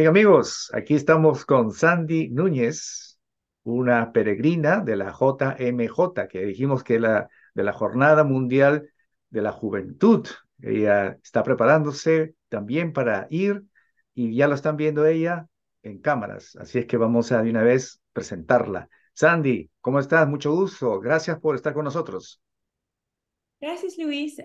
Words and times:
Bien, 0.00 0.08
amigos, 0.08 0.70
aquí 0.72 0.94
estamos 0.94 1.44
con 1.44 1.72
Sandy 1.72 2.30
Núñez, 2.30 3.20
una 3.64 4.12
peregrina 4.12 4.80
de 4.80 4.96
la 4.96 5.12
JMJ, 5.12 6.26
que 6.26 6.46
dijimos 6.46 6.82
que 6.82 6.98
la 6.98 7.28
de 7.54 7.64
la 7.64 7.74
Jornada 7.74 8.24
Mundial 8.24 8.88
de 9.28 9.42
la 9.42 9.52
Juventud. 9.52 10.26
Ella 10.62 11.18
está 11.22 11.42
preparándose 11.42 12.34
también 12.48 12.94
para 12.94 13.26
ir 13.28 13.64
y 14.14 14.34
ya 14.34 14.48
lo 14.48 14.54
están 14.54 14.78
viendo 14.78 15.04
ella 15.04 15.48
en 15.82 16.00
cámaras. 16.00 16.56
Así 16.56 16.78
es 16.78 16.86
que 16.86 16.96
vamos 16.96 17.30
a 17.30 17.42
de 17.42 17.50
una 17.50 17.62
vez 17.62 18.00
presentarla. 18.14 18.88
Sandy, 19.12 19.70
¿cómo 19.82 20.00
estás? 20.00 20.26
Mucho 20.26 20.50
gusto. 20.50 20.98
Gracias 20.98 21.38
por 21.40 21.56
estar 21.56 21.74
con 21.74 21.84
nosotros. 21.84 22.40
Gracias, 23.60 23.98
Luis. 23.98 24.38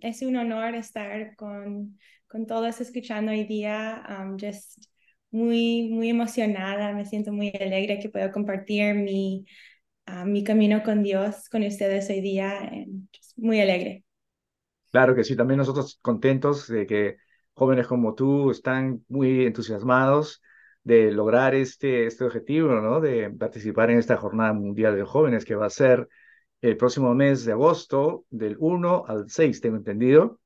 es 0.00 0.22
un 0.22 0.36
honor 0.36 0.74
estar 0.74 1.36
con, 1.36 1.98
con 2.26 2.46
todos 2.46 2.80
escuchando 2.80 3.30
hoy 3.32 3.44
día. 3.44 4.02
just 4.40 4.91
muy, 5.32 5.88
muy 5.90 6.10
emocionada, 6.10 6.92
me 6.92 7.06
siento 7.06 7.32
muy 7.32 7.48
alegre 7.48 7.98
que 7.98 8.10
puedo 8.10 8.30
compartir 8.30 8.94
mi, 8.94 9.46
ah, 10.06 10.24
mi 10.24 10.44
camino 10.44 10.82
con 10.82 11.02
Dios 11.02 11.48
con 11.48 11.64
ustedes 11.64 12.08
hoy 12.10 12.20
día. 12.20 12.70
Muy 13.36 13.60
alegre. 13.60 14.04
Claro 14.92 15.14
que 15.14 15.24
sí, 15.24 15.34
también 15.34 15.58
nosotros 15.58 15.98
contentos 16.02 16.68
de 16.68 16.86
que 16.86 17.16
jóvenes 17.54 17.86
como 17.86 18.14
tú 18.14 18.50
están 18.50 19.04
muy 19.08 19.46
entusiasmados 19.46 20.42
de 20.84 21.10
lograr 21.12 21.54
este, 21.54 22.06
este 22.06 22.24
objetivo, 22.24 22.74
¿no? 22.80 23.00
De 23.00 23.30
participar 23.30 23.90
en 23.90 23.98
esta 23.98 24.16
Jornada 24.18 24.52
Mundial 24.52 24.96
de 24.96 25.04
Jóvenes 25.04 25.44
que 25.44 25.54
va 25.54 25.66
a 25.66 25.70
ser 25.70 26.08
el 26.60 26.76
próximo 26.76 27.14
mes 27.14 27.44
de 27.44 27.52
agosto, 27.52 28.26
del 28.30 28.56
1 28.58 29.04
al 29.06 29.30
6, 29.30 29.60
tengo 29.60 29.76
entendido. 29.76 30.40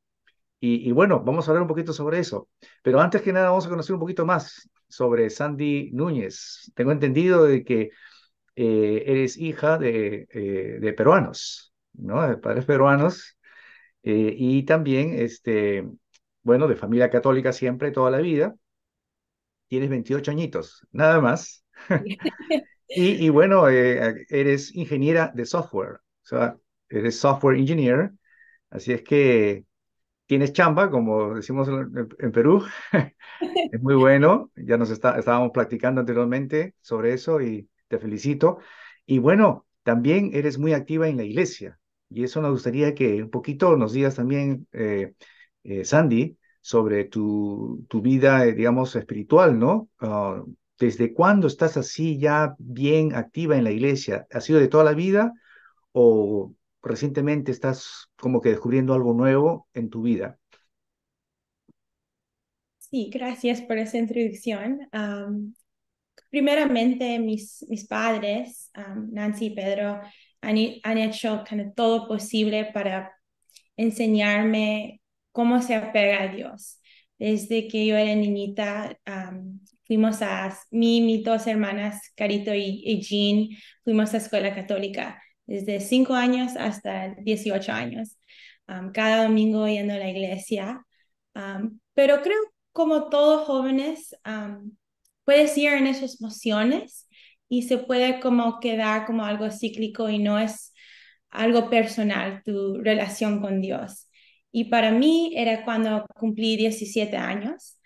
Y, 0.60 0.88
y, 0.88 0.92
bueno, 0.92 1.22
vamos 1.22 1.46
a 1.46 1.50
hablar 1.50 1.62
un 1.62 1.68
poquito 1.68 1.92
sobre 1.92 2.18
eso. 2.18 2.48
Pero 2.82 3.00
antes 3.00 3.22
que 3.22 3.32
nada, 3.32 3.50
vamos 3.50 3.66
a 3.66 3.68
conocer 3.68 3.94
un 3.94 4.00
poquito 4.00 4.24
más 4.24 4.70
sobre 4.88 5.30
Sandy 5.30 5.90
Núñez. 5.92 6.72
Tengo 6.74 6.92
entendido 6.92 7.44
de 7.44 7.64
que 7.64 7.90
eh, 8.56 9.04
eres 9.06 9.36
hija 9.36 9.78
de, 9.78 10.26
eh, 10.30 10.78
de, 10.80 10.92
peruanos, 10.94 11.74
¿no? 11.94 12.26
De 12.28 12.36
padres 12.38 12.64
peruanos. 12.64 13.36
Eh, 14.02 14.34
y 14.36 14.64
también, 14.64 15.14
este, 15.18 15.86
bueno, 16.42 16.68
de 16.68 16.76
familia 16.76 17.10
católica 17.10 17.52
siempre, 17.52 17.90
toda 17.92 18.10
la 18.10 18.18
vida. 18.18 18.56
Tienes 19.68 19.90
28 19.90 20.30
añitos, 20.30 20.86
nada 20.92 21.20
más. 21.20 21.64
y, 22.88 23.26
y, 23.26 23.28
bueno, 23.30 23.68
eres 23.68 24.74
ingeniera 24.74 25.32
de 25.34 25.44
software, 25.44 25.96
o 25.96 26.26
sea, 26.26 26.56
eres 26.88 27.18
software 27.18 27.58
engineer. 27.58 28.12
Así 28.70 28.92
es 28.92 29.02
que 29.02 29.64
tienes 30.26 30.52
chamba, 30.52 30.90
como 30.90 31.34
decimos 31.34 31.68
en, 31.68 32.32
Perú. 32.32 32.64
es 33.72 33.82
muy 33.82 33.94
bueno. 33.94 34.50
Ya 34.56 34.76
nos 34.76 34.90
está, 34.90 35.18
estábamos 35.18 35.50
practicando 35.52 36.00
anteriormente 36.00 36.74
sobre 36.80 37.14
eso 37.14 37.40
y 37.40 37.68
te 37.88 37.98
felicito. 37.98 38.58
Y 39.06 39.18
bueno, 39.18 39.66
también 39.82 40.30
eres 40.34 40.58
muy 40.58 40.72
activa 40.72 41.08
en 41.08 41.16
la 41.16 41.24
iglesia. 41.24 41.78
Y 42.08 42.24
eso 42.24 42.40
nos 42.40 42.52
gustaría 42.52 42.94
que 42.94 43.22
un 43.22 43.30
poquito 43.30 43.76
nos 43.76 43.92
digas 43.92 44.16
también, 44.16 44.66
eh, 44.72 45.14
eh, 45.64 45.84
Sandy, 45.84 46.38
sobre 46.60 47.04
tu, 47.04 47.84
tu 47.88 48.00
vida, 48.00 48.44
eh, 48.46 48.52
digamos, 48.52 48.94
espiritual, 48.96 49.58
¿no? 49.58 49.88
Ah, 50.00 50.42
¿Desde 50.78 51.14
cuándo 51.14 51.46
estás 51.46 51.76
así 51.76 52.18
ya 52.18 52.54
bien 52.58 53.14
activa 53.14 53.56
en 53.56 53.64
la 53.64 53.70
iglesia? 53.70 54.26
¿Ha 54.30 54.40
sido 54.40 54.60
de 54.60 54.68
toda 54.68 54.84
la 54.84 54.92
vida 54.92 55.32
o 55.92 56.54
recientemente 56.82 57.50
estás 57.50 58.10
como 58.16 58.40
que 58.40 58.50
descubriendo 58.50 58.94
algo 58.94 59.12
nuevo 59.12 59.68
en 59.74 59.90
tu 59.90 60.02
vida. 60.02 60.38
Sí, 62.78 63.10
gracias 63.12 63.60
por 63.62 63.78
esa 63.78 63.98
introducción. 63.98 64.88
primeramente, 66.30 67.18
mis, 67.18 67.64
mis 67.68 67.86
padres, 67.86 68.70
Nancy 69.10 69.46
y 69.46 69.50
Pedro, 69.54 70.00
han, 70.40 70.56
han 70.82 70.98
hecho 70.98 71.44
todo 71.74 72.08
posible 72.08 72.70
para 72.72 73.12
enseñarme 73.76 75.00
cómo 75.32 75.62
se 75.62 75.74
apega 75.74 76.22
a 76.22 76.28
Dios. 76.28 76.80
Desde 77.18 77.68
que 77.68 77.86
yo 77.86 77.96
era 77.96 78.14
niñita, 78.14 78.98
fuimos 79.86 80.22
a, 80.22 80.56
mi 80.70 81.00
mis 81.00 81.24
dos 81.24 81.46
hermanas, 81.46 82.12
Carito 82.16 82.54
y, 82.54 82.82
y 82.84 83.00
Jean, 83.02 83.48
fuimos 83.84 84.14
a 84.14 84.18
escuela 84.18 84.54
católica 84.54 85.22
desde 85.46 85.80
5 85.80 86.14
años 86.14 86.52
hasta 86.56 87.14
18 87.14 87.72
años, 87.72 88.16
cada 88.92 89.24
domingo 89.24 89.66
yendo 89.68 89.94
a 89.94 89.98
la 89.98 90.10
iglesia. 90.10 90.84
pero 91.94 92.22
creo 92.22 92.38
como 92.72 93.08
todos 93.08 93.46
jóvenes, 93.46 94.14
puedes 95.24 95.56
ir 95.58 95.72
en 95.72 95.86
esas 95.86 96.20
emociones 96.20 97.08
y 97.48 97.62
se 97.62 97.78
puede 97.78 98.20
como 98.20 98.60
quedar 98.60 99.06
como 99.06 99.24
algo 99.24 99.50
cíclico 99.50 100.08
y 100.10 100.18
no 100.18 100.38
es 100.38 100.72
algo 101.30 101.70
personal 101.70 102.42
tu 102.44 102.78
relación 102.82 103.40
con 103.40 103.60
Dios. 103.60 104.08
Y 104.52 104.64
para 104.66 104.90
mí 104.90 105.32
era 105.36 105.64
cuando 105.64 106.06
cumplí 106.14 106.56
17 106.56 107.16
años. 107.16 107.78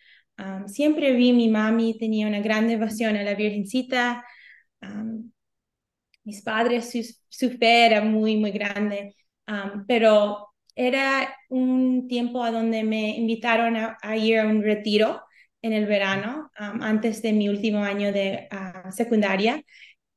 siempre 0.66 1.12
vi 1.12 1.32
mi 1.32 1.48
mami 1.48 1.98
tenía 1.98 2.26
una 2.26 2.40
gran 2.40 2.68
devoción 2.68 3.16
a 3.16 3.22
la 3.22 3.34
Virgencita 3.34 4.24
mis 6.30 6.42
padres, 6.42 6.90
su, 6.92 7.00
su 7.28 7.50
fe 7.58 7.86
era 7.86 8.02
muy, 8.02 8.36
muy 8.36 8.52
grande, 8.52 9.16
um, 9.48 9.84
pero 9.86 10.48
era 10.76 11.34
un 11.48 12.06
tiempo 12.08 12.42
a 12.44 12.52
donde 12.52 12.84
me 12.84 13.16
invitaron 13.16 13.76
a, 13.76 14.16
ir 14.16 14.38
a 14.38 14.46
un 14.46 14.62
retiro 14.62 15.20
en 15.62 15.72
el 15.72 15.86
verano, 15.86 16.50
um, 16.58 16.82
antes 16.82 17.20
de 17.22 17.32
mi 17.32 17.48
último 17.48 17.82
año 17.84 18.12
de 18.12 18.48
uh, 18.52 18.92
secundaria, 18.92 19.62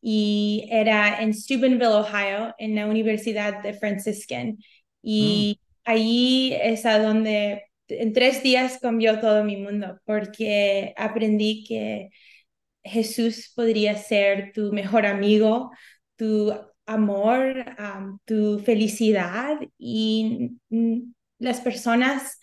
y 0.02 0.68
era 0.70 1.22
en 1.22 1.34
Steubenville, 1.34 1.88
Ohio, 1.88 2.54
en 2.60 2.76
la 2.76 2.86
Universidad 2.86 3.64
de 3.64 3.74
Franciscan. 3.74 4.58
Y 5.02 5.58
mm. 5.58 5.92
allí 5.92 6.54
es 6.54 6.86
a 6.86 7.00
donde 7.00 7.64
en 7.88 8.14
tres 8.14 8.44
días 8.44 8.80
cambió 8.82 9.20
todo 9.20 9.44
mi 9.44 9.58
mundo, 9.58 10.00
porque 10.06 10.94
aprendí 10.96 11.64
que 11.64 12.10
Jesús 12.84 13.52
podría 13.56 13.96
ser 13.96 14.52
tu 14.54 14.74
mejor 14.74 15.06
amigo, 15.06 15.72
tu 16.16 16.54
amor, 16.86 17.66
tu 18.26 18.60
felicidad 18.60 19.60
y 19.78 20.58
las 21.40 21.62
personas, 21.62 22.40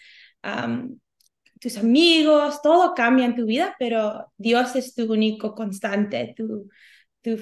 tus 1.60 1.76
amigos, 1.76 2.62
todo 2.62 2.94
cambia 2.94 3.26
en 3.26 3.36
tu 3.36 3.46
vida, 3.46 3.76
pero 3.78 4.32
Dios 4.36 4.76
es 4.76 4.94
tu 4.94 5.12
único 5.12 5.54
constante, 5.54 6.34
tu, 6.36 6.68
tu, 7.22 7.36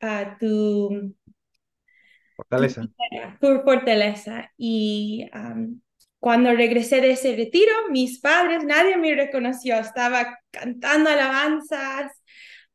ah, 0.00 0.36
tu 0.38 1.14
fortaleza. 2.38 2.88
Tu, 3.40 3.62
fortaleza. 3.62 4.52
Y 4.56 5.28
cuando 6.20 6.52
regresé 6.52 7.00
de 7.00 7.12
ese 7.12 7.34
retiro, 7.34 7.72
mis 7.90 8.20
padres, 8.20 8.64
nadie 8.64 8.96
me 8.96 9.14
reconoció, 9.14 9.76
estaba 9.78 10.38
cantando 10.50 11.10
alabanzas, 11.10 12.12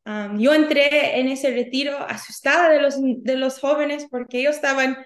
yo 0.05 0.53
entré 0.53 1.19
en 1.19 1.29
ese 1.29 1.51
retiro 1.51 1.97
asustada 1.97 2.69
de 2.69 2.81
los, 2.81 2.95
de 3.00 3.38
los 3.38 3.59
jóvenes 3.59 4.07
porque 4.09 4.39
ellos 4.39 4.55
estaban 4.55 4.97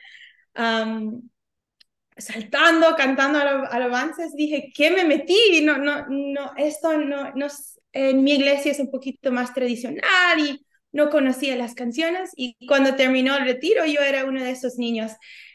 saltando, 2.17 2.95
cantando 2.95 3.39
alabanzas. 3.39 4.33
Dije, 4.35 4.71
¿qué 4.73 4.91
me 4.91 5.03
metí? 5.03 5.61
No, 5.63 5.77
no, 5.77 6.05
no, 6.09 6.51
esto 6.57 6.97
no, 6.97 7.31
no, 7.35 7.47
en 7.93 8.23
mi 8.23 8.33
iglesia 8.33 8.71
es 8.71 8.79
un 8.79 8.91
poquito 8.91 9.31
más 9.31 9.53
tradicional 9.53 10.39
y 10.39 10.65
no 10.91 11.09
conocía 11.09 11.55
las 11.55 11.75
canciones. 11.75 12.31
Y 12.35 12.57
cuando 12.67 12.95
terminó 12.95 13.37
el 13.37 13.45
retiro, 13.45 13.85
yo 13.85 14.01
era 14.01 14.25
uno 14.25 14.43
de 14.43 14.51
esos 14.51 14.77
niños 14.77 15.11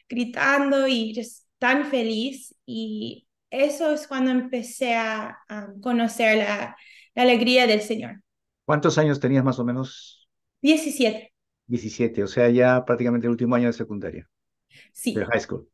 gritando 0.09 0.87
y 0.89 1.21
tan 1.59 1.87
feliz. 1.91 2.55
Y 2.67 3.27
eso 3.51 3.93
es 3.93 4.07
cuando 4.07 4.31
empecé 4.31 4.95
a, 4.95 5.39
conocer 5.83 6.39
la 6.39 6.77
alegría 7.15 7.67
del 7.67 7.83
Señor. 7.83 8.23
¿Cuántos 8.65 8.99
años 8.99 9.21
tenías 9.21 9.45
más 9.45 9.59
o 9.59 9.65
menos? 9.65 10.29
17. 10.61 11.33
17, 11.67 12.23
o 12.23 12.27
sea, 12.27 12.49
ya 12.51 12.85
prácticamente 12.85 13.27
el 13.27 13.33
último 13.33 13.55
año 13.55 13.67
de 13.67 13.73
secundaria. 13.73 14.29
Sí. 14.93 15.15
De 15.15 15.25
high 15.27 15.41
school. 15.41 15.69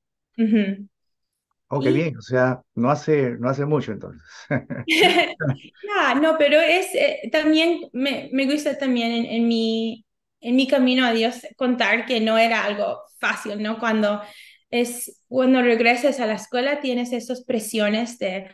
Oh, 1.70 1.80
qué 1.80 1.90
bien, 1.90 2.16
o 2.16 2.22
sea, 2.22 2.62
no 2.74 2.90
hace, 2.90 3.32
no 3.38 3.50
hace 3.50 3.66
mucho 3.66 3.92
entonces. 3.92 4.22
no, 6.22 6.36
pero 6.38 6.60
es 6.60 6.86
eh, 6.94 7.28
también, 7.30 7.80
me, 7.92 8.30
me, 8.32 8.46
gusta 8.46 8.78
también 8.78 9.12
en, 9.12 9.26
en, 9.26 9.48
mi, 9.48 10.06
en 10.40 10.56
mi 10.56 10.66
camino 10.66 11.04
a 11.04 11.12
Dios 11.12 11.46
contar 11.56 12.06
que 12.06 12.20
no 12.20 12.38
era 12.38 12.64
algo 12.64 13.02
fácil, 13.18 13.62
¿no? 13.62 13.78
Cuando 13.78 14.22
es, 14.70 15.22
cuando 15.28 15.60
regresas 15.60 16.20
a 16.20 16.26
la 16.26 16.34
escuela 16.34 16.80
tienes 16.80 17.12
esas 17.12 17.44
presiones 17.44 18.18
de, 18.18 18.50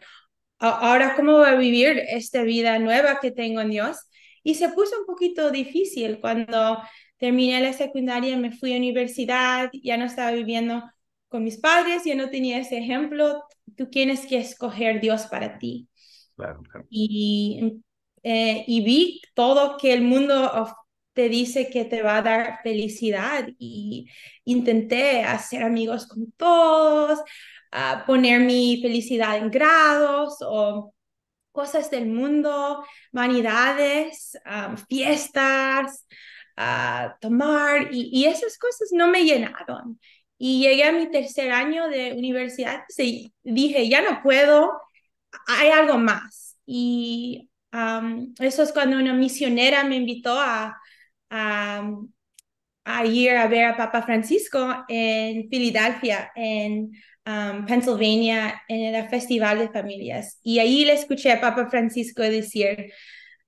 ahora, 0.59 1.15
¿cómo 1.15 1.35
voy 1.35 1.47
a 1.47 1.55
vivir 1.55 2.03
esta 2.09 2.43
vida 2.43 2.79
nueva 2.81 3.21
que 3.21 3.31
tengo 3.31 3.61
en 3.61 3.71
Dios? 3.71 3.99
Y 4.45 4.55
se 4.55 4.69
puso 4.71 5.01
un 5.01 5.07
poquito 5.07 5.51
difícil 5.51 6.21
cuando 6.21 6.79
terminé 7.19 7.61
la 7.61 7.73
secundaria, 7.73 8.37
me 8.39 8.53
fui 8.53 8.75
a 8.75 8.79
universidad, 8.79 9.71
ya 9.83 9.97
no 9.97 10.05
estaba 10.05 10.31
viviendo 10.33 10.85
con 11.29 11.43
mis 11.45 11.59
padres, 11.59 12.05
ya 12.05 12.15
no 12.15 12.31
tenía 12.31 12.59
ese 12.59 12.79
ejemplo. 12.79 13.43
Tú 13.77 13.91
tienes 13.91 14.27
que 14.27 14.39
escoger 14.39 15.01
Dios 15.01 15.27
para 15.27 15.59
ti. 15.59 15.89
Claro, 16.37 16.63
Y 16.91 17.83
eh, 18.23 18.65
y 18.67 18.83
vi 18.85 19.21
todo 19.35 19.77
que 19.77 19.93
el 19.93 20.03
mundo 20.03 20.69
te 21.13 21.29
dice 21.29 21.69
que 21.71 21.85
te 21.85 22.03
va 22.03 22.19
a 22.19 22.23
dar 22.23 22.61
felicidad 22.63 23.47
y 23.59 24.07
intenté 24.45 25.23
hacer 25.23 25.63
amigos 25.63 26.07
con 26.07 26.33
todos, 26.33 27.21
poner 28.07 28.41
mi 28.41 28.81
felicidad 28.83 29.37
en 29.37 29.51
grados 29.51 30.37
o 30.41 30.94
cosas 31.55 31.89
del 31.89 32.07
mundo, 32.07 32.85
vanidades, 33.13 34.37
fiestas, 34.89 36.05
tomar 37.21 37.89
y, 37.93 38.27
esas 38.27 38.59
cosas 38.59 38.89
no 38.93 39.07
me 39.07 39.25
llenaron. 39.25 40.01
Y 40.37 40.61
llegué 40.63 40.85
a 40.85 40.93
mi 40.93 41.11
tercer 41.11 41.53
año 41.53 41.89
de 41.89 42.13
universidad 42.13 42.83
y 42.99 43.33
dije, 43.45 43.89
ya 43.89 44.03
no 44.03 44.21
puedo, 44.21 44.73
hay 45.47 45.69
algo 45.69 45.97
más. 45.97 46.59
Y 46.67 47.49
eso 48.41 48.63
es 48.65 48.73
cuando 48.73 48.99
una 48.99 49.15
misionera 49.15 49.85
me 49.85 49.97
invitó 49.97 50.39
a, 50.39 50.77
a, 51.31 51.89
ir 53.05 53.31
a 53.31 53.47
ver 53.49 53.65
a 53.65 53.77
Papa 53.77 54.03
Francisco 54.03 54.85
en 54.89 55.49
Filadelfia, 55.49 56.31
en 56.35 56.93
Pennsylvania, 57.67 58.63
en 58.69 58.95
el 58.95 59.09
Festival 59.09 59.59
de 59.59 59.69
Familias. 59.69 60.39
Y 60.43 60.59
ahí 60.59 60.85
le 60.85 60.93
escuché 60.93 61.33
a 61.33 61.41
Papa 61.41 61.69
Francisco 61.69 62.23
decir, 62.23 62.93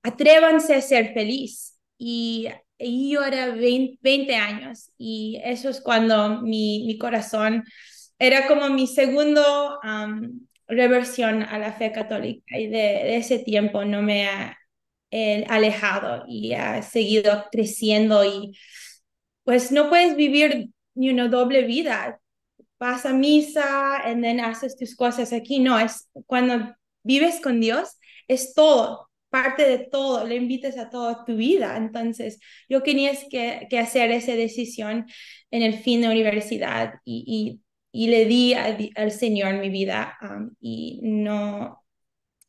atrévanse 0.02 0.74
a 0.74 0.80
ser 0.80 1.12
feliz. 1.12 1.78
Y, 1.98 2.48
yo 2.78 3.24
era 3.24 3.54
20, 3.54 4.36
años 4.36 4.90
y 4.98 5.40
eso 5.42 5.70
es 5.70 5.80
cuando 5.80 6.42
mi, 6.42 6.84
mi 6.86 6.98
corazón 6.98 7.64
era 8.18 8.46
como 8.46 8.68
mi 8.68 8.86
segundo 8.86 9.42
reversión 10.68 11.42
a 11.42 11.58
la 11.58 11.72
fe 11.72 11.92
católica 11.92 12.58
y 12.58 12.66
de, 12.68 13.16
ese 13.16 13.38
tiempo 13.38 13.84
no 13.84 14.02
me 14.02 14.28
ha 14.28 14.58
alejado 15.48 16.24
y 16.28 16.52
ha 16.52 16.82
seguido 16.82 17.46
creciendo 17.50 18.24
y 18.24 18.52
pues 19.46 19.70
no 19.70 19.88
puedes 19.88 20.16
vivir 20.16 20.70
ni 20.96 21.10
una 21.10 21.28
doble 21.28 21.62
vida. 21.62 22.20
Vas 22.80 23.06
a 23.06 23.12
misa 23.12 24.02
y 24.04 24.20
then 24.20 24.40
haces 24.40 24.76
tus 24.76 24.96
cosas 24.96 25.32
aquí. 25.32 25.60
No, 25.60 25.78
es 25.78 26.10
cuando 26.26 26.74
vives 27.04 27.40
con 27.40 27.60
Dios, 27.60 27.96
es 28.26 28.54
todo, 28.54 29.08
parte 29.30 29.62
de 29.62 29.78
todo, 29.78 30.26
le 30.26 30.34
invitas 30.34 30.76
a 30.76 30.90
toda 30.90 31.24
tu 31.24 31.36
vida. 31.36 31.76
Entonces, 31.76 32.40
yo 32.68 32.82
quería 32.82 33.12
que, 33.30 33.78
hacer 33.78 34.10
esa 34.10 34.32
decisión 34.32 35.06
en 35.52 35.62
el 35.62 35.74
fin 35.74 36.00
de 36.00 36.08
universidad 36.08 36.94
y, 37.04 37.60
y 37.92 38.08
le 38.08 38.24
di 38.24 38.52
al 38.52 39.12
Señor 39.12 39.54
mi 39.54 39.70
vida 39.70 40.18
um, 40.22 40.50
y, 40.60 40.98
no, 41.04 41.84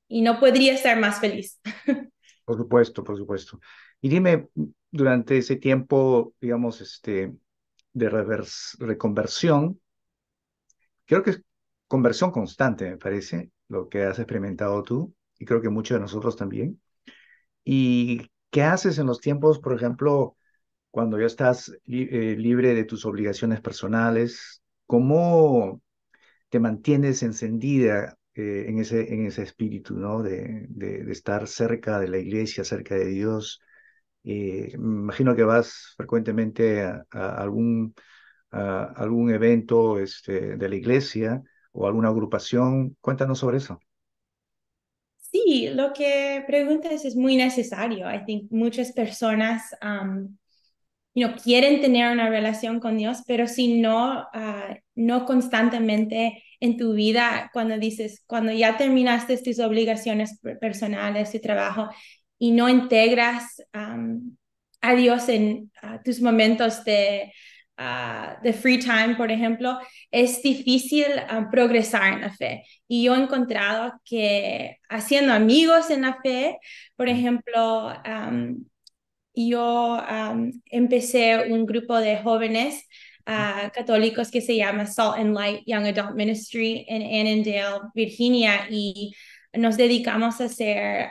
y 0.07 0.21
no 0.21 0.39
podría 0.39 0.73
estar 0.73 0.99
más 0.99 1.19
feliz. 1.19 1.61
Por 2.43 2.57
supuesto, 2.57 3.03
por 3.03 3.17
supuesto. 3.17 3.59
Y 4.01 4.09
dime, 4.09 4.49
durante 4.91 5.37
ese 5.37 5.55
tiempo, 5.57 6.33
digamos, 6.39 6.81
este, 6.81 7.33
de 7.93 8.09
reconversión, 8.79 9.79
creo 11.05 11.23
que 11.23 11.31
es 11.31 11.41
conversión 11.87 12.31
constante, 12.31 12.89
me 12.89 12.97
parece, 12.97 13.51
lo 13.69 13.89
que 13.89 14.03
has 14.03 14.19
experimentado 14.19 14.83
tú, 14.83 15.13
y 15.39 15.45
creo 15.45 15.61
que 15.61 15.69
muchos 15.69 15.95
de 15.95 16.01
nosotros 16.01 16.35
también. 16.35 16.81
¿Y 17.63 18.29
qué 18.51 18.63
haces 18.63 18.99
en 18.99 19.07
los 19.07 19.19
tiempos, 19.21 19.59
por 19.59 19.75
ejemplo, 19.75 20.37
cuando 20.91 21.19
ya 21.19 21.27
estás 21.27 21.71
eh, 21.87 22.35
libre 22.37 22.75
de 22.75 22.85
tus 22.85 23.05
obligaciones 23.05 23.61
personales, 23.61 24.61
¿Cómo 24.87 25.81
te 26.49 26.59
mantienes 26.59 27.23
encendida 27.23 28.17
eh, 28.35 28.65
en, 28.69 28.79
ese, 28.79 29.13
en 29.13 29.25
ese 29.27 29.43
espíritu, 29.43 29.97
¿no? 29.97 30.23
De, 30.23 30.65
de, 30.69 31.11
estar 31.11 31.47
cerca 31.47 31.99
de 31.99 32.07
la 32.09 32.17
iglesia, 32.19 32.63
cerca 32.63 32.95
de 32.95 33.07
Dios. 33.07 33.61
Eh, 34.29 34.77
me 34.77 35.03
imagino 35.03 35.35
que 35.37 35.43
vas 35.43 35.93
frecuentemente 35.95 36.83
a, 36.83 37.05
algún, 37.11 37.95
a 38.51 38.83
algún 38.97 39.31
evento 39.31 39.99
este, 39.99 40.57
de 40.57 40.69
la 40.69 40.75
iglesia 40.75 41.41
o 41.71 41.87
alguna 41.87 42.09
agrupación. 42.09 42.97
Cuéntanos 42.99 43.39
sobre 43.39 43.57
eso. 43.57 43.79
Sí, 45.15 45.69
lo 45.73 45.93
que 45.93 46.43
preguntas 46.45 47.05
es 47.05 47.15
muy 47.15 47.37
necesario. 47.37 48.11
I 48.13 48.25
think 48.25 48.51
muchas 48.51 48.91
personas 48.91 49.61
you 51.13 51.27
quieren 51.43 51.81
tener 51.81 52.11
una 52.11 52.29
relación 52.29 52.79
con 52.79 52.97
Dios, 52.97 53.23
pero 53.25 53.47
si 53.47 53.79
no, 53.79 54.27
ah, 54.33 54.75
no 54.95 55.25
constantemente 55.25 56.43
en 56.59 56.77
tu 56.77 56.93
vida, 56.93 57.49
cuando 57.53 57.77
dices, 57.77 58.23
cuando 58.27 58.51
ya 58.51 58.77
terminaste 58.77 59.37
tus 59.37 59.59
obligaciones 59.59 60.39
personales, 60.59 61.31
tu 61.31 61.39
trabajo, 61.39 61.89
y 62.39 62.51
no 62.51 62.69
integras 62.69 63.61
a 63.73 64.95
Dios 64.95 65.29
en 65.29 65.71
tus 66.05 66.21
momentos 66.21 66.83
de, 66.83 67.33
ah, 67.77 68.37
de 68.43 68.53
free 68.53 68.79
time, 68.79 69.15
por 69.15 69.31
ejemplo, 69.31 69.77
es 70.11 70.41
difícil 70.41 71.05
progresar 71.51 72.13
en 72.13 72.21
la 72.21 72.33
fe. 72.33 72.63
Y 72.87 73.03
yo 73.03 73.15
he 73.15 73.19
encontrado 73.19 73.93
que 74.05 74.77
haciendo 74.89 75.33
amigos 75.33 75.89
en 75.89 76.01
la 76.01 76.19
fe, 76.23 76.57
por 76.95 77.09
ejemplo, 77.09 77.93
yo 79.33 80.01
empecé 80.65 81.51
un 81.51 81.65
grupo 81.65 81.97
de 81.97 82.17
jóvenes 82.17 82.87
ah, 83.25 83.71
católicos 83.73 84.31
que 84.31 84.41
se 84.41 84.55
llama 84.55 84.85
Salt 84.85 85.17
and 85.17 85.35
Light 85.35 85.63
Young 85.65 85.85
Adult 85.85 86.15
Ministry 86.15 86.85
en 86.87 87.03
Annandale, 87.03 87.89
Virginia, 87.93 88.67
y 88.69 89.13
nos 89.53 89.77
dedicamos 89.77 90.41
a 90.41 90.45
hacer 90.45 91.09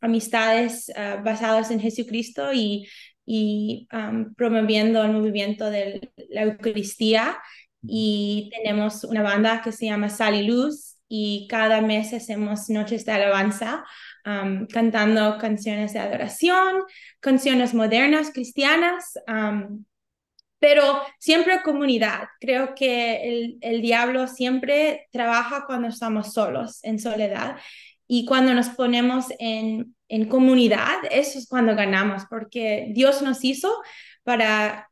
amistades 0.00 0.90
uh, 0.90 1.22
basadas 1.22 1.70
en 1.70 1.80
Jesucristo 1.80 2.52
y, 2.52 2.88
y 3.26 3.88
promoviendo 4.36 5.02
el 5.02 5.12
movimiento 5.12 5.70
de 5.70 6.12
la 6.30 6.42
Eucaristía. 6.42 7.38
Y 7.86 8.50
tenemos 8.54 9.04
una 9.04 9.22
banda 9.22 9.60
que 9.62 9.72
se 9.72 9.86
llama 9.86 10.08
Sal 10.08 10.34
y 10.36 10.46
Luz 10.46 10.96
y 11.08 11.46
cada 11.48 11.80
mes 11.80 12.12
hacemos 12.14 12.70
noches 12.70 13.04
de 13.04 13.12
alabanza 13.12 13.84
cantando 14.72 15.36
canciones 15.38 15.92
de 15.92 15.98
adoración, 15.98 16.82
canciones 17.20 17.74
modernas, 17.74 18.30
cristianas, 18.32 19.18
pero 20.58 21.00
siempre 21.18 21.62
comunidad. 21.62 22.28
Creo 22.40 22.74
que 22.74 23.28
el, 23.28 23.58
el 23.60 23.82
diablo 23.82 24.26
siempre 24.26 25.08
trabaja 25.12 25.64
cuando 25.66 25.88
estamos 25.88 26.32
solos, 26.32 26.82
en 26.84 26.98
soledad. 26.98 27.56
Y 28.06 28.26
cuando 28.26 28.54
nos 28.54 28.68
ponemos 28.70 29.26
en, 29.38 29.94
en 30.08 30.28
comunidad, 30.28 30.96
eso 31.10 31.38
es 31.38 31.48
cuando 31.48 31.74
ganamos, 31.74 32.24
porque 32.28 32.88
Dios 32.92 33.22
nos 33.22 33.44
hizo 33.44 33.74
para 34.22 34.90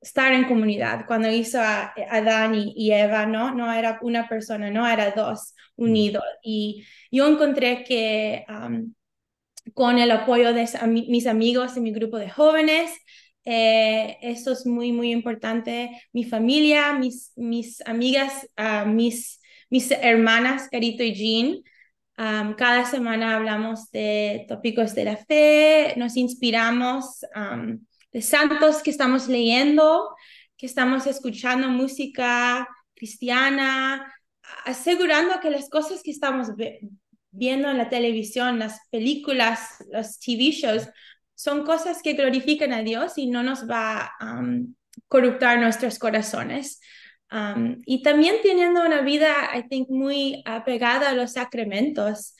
estar 0.00 0.32
en 0.32 0.44
comunidad. 0.44 1.06
Cuando 1.06 1.30
hizo 1.30 1.60
a 1.60 1.92
Adán 2.10 2.54
y, 2.54 2.92
Eva, 2.92 3.26
¿no? 3.26 3.54
No 3.54 3.72
era 3.72 3.98
una 4.02 4.28
persona, 4.28 4.70
no 4.70 4.86
era 4.86 5.10
dos 5.10 5.54
unidos. 5.76 6.22
Y 6.42 6.84
yo 7.10 7.26
encontré 7.26 7.84
que 7.84 8.44
con 9.74 9.98
el 9.98 10.10
apoyo 10.10 10.52
de 10.52 10.68
mis 10.86 11.26
amigos 11.26 11.76
y 11.76 11.80
mi 11.80 11.92
grupo 11.92 12.18
de 12.18 12.30
jóvenes, 12.30 12.90
eh, 13.50 14.18
eso 14.20 14.52
es 14.52 14.66
muy, 14.66 14.92
muy 14.92 15.10
importante. 15.10 16.02
Mi 16.12 16.24
familia, 16.24 16.92
mis, 16.92 17.32
mis 17.34 17.80
amigas, 17.86 18.46
ah, 18.56 18.84
mis, 18.84 19.40
mis 19.70 19.90
hermanas, 19.90 20.68
Carito 20.70 21.02
y 21.02 21.14
Jean. 21.14 21.62
cada 22.56 22.84
semana 22.84 23.36
hablamos 23.36 23.90
de 23.90 24.44
tópicos 24.48 24.94
de 24.94 25.04
la 25.04 25.16
fe, 25.16 25.94
nos 25.96 26.16
inspiramos 26.16 27.20
de 28.12 28.20
santos 28.22 28.82
que 28.82 28.90
estamos 28.90 29.28
leyendo, 29.28 30.14
que 30.58 30.66
estamos 30.66 31.06
escuchando 31.06 31.68
música 31.68 32.68
cristiana, 32.94 34.12
asegurando 34.66 35.40
que 35.40 35.50
las 35.50 35.70
cosas 35.70 36.02
que 36.02 36.10
estamos 36.10 36.48
viendo 37.30 37.70
en 37.70 37.78
la 37.78 37.88
televisión, 37.88 38.58
las 38.58 38.80
películas, 38.90 39.84
los 39.90 40.18
TV 40.18 40.50
shows, 40.50 40.88
son 41.38 41.64
cosas 41.64 42.02
que 42.02 42.14
glorifican 42.14 42.72
a 42.72 42.82
Dios 42.82 43.16
y 43.16 43.28
no 43.28 43.44
nos 43.44 43.70
va 43.70 44.10
a 44.18 44.40
um, 44.40 44.74
corruptar 45.06 45.60
nuestros 45.60 46.00
corazones. 46.00 46.80
Um, 47.30 47.80
y 47.86 48.02
también 48.02 48.36
teniendo 48.42 48.84
una 48.84 49.02
vida, 49.02 49.32
I 49.54 49.68
think, 49.68 49.88
muy 49.88 50.42
apegada 50.44 51.10
a 51.10 51.14
los 51.14 51.34
sacramentos 51.34 52.34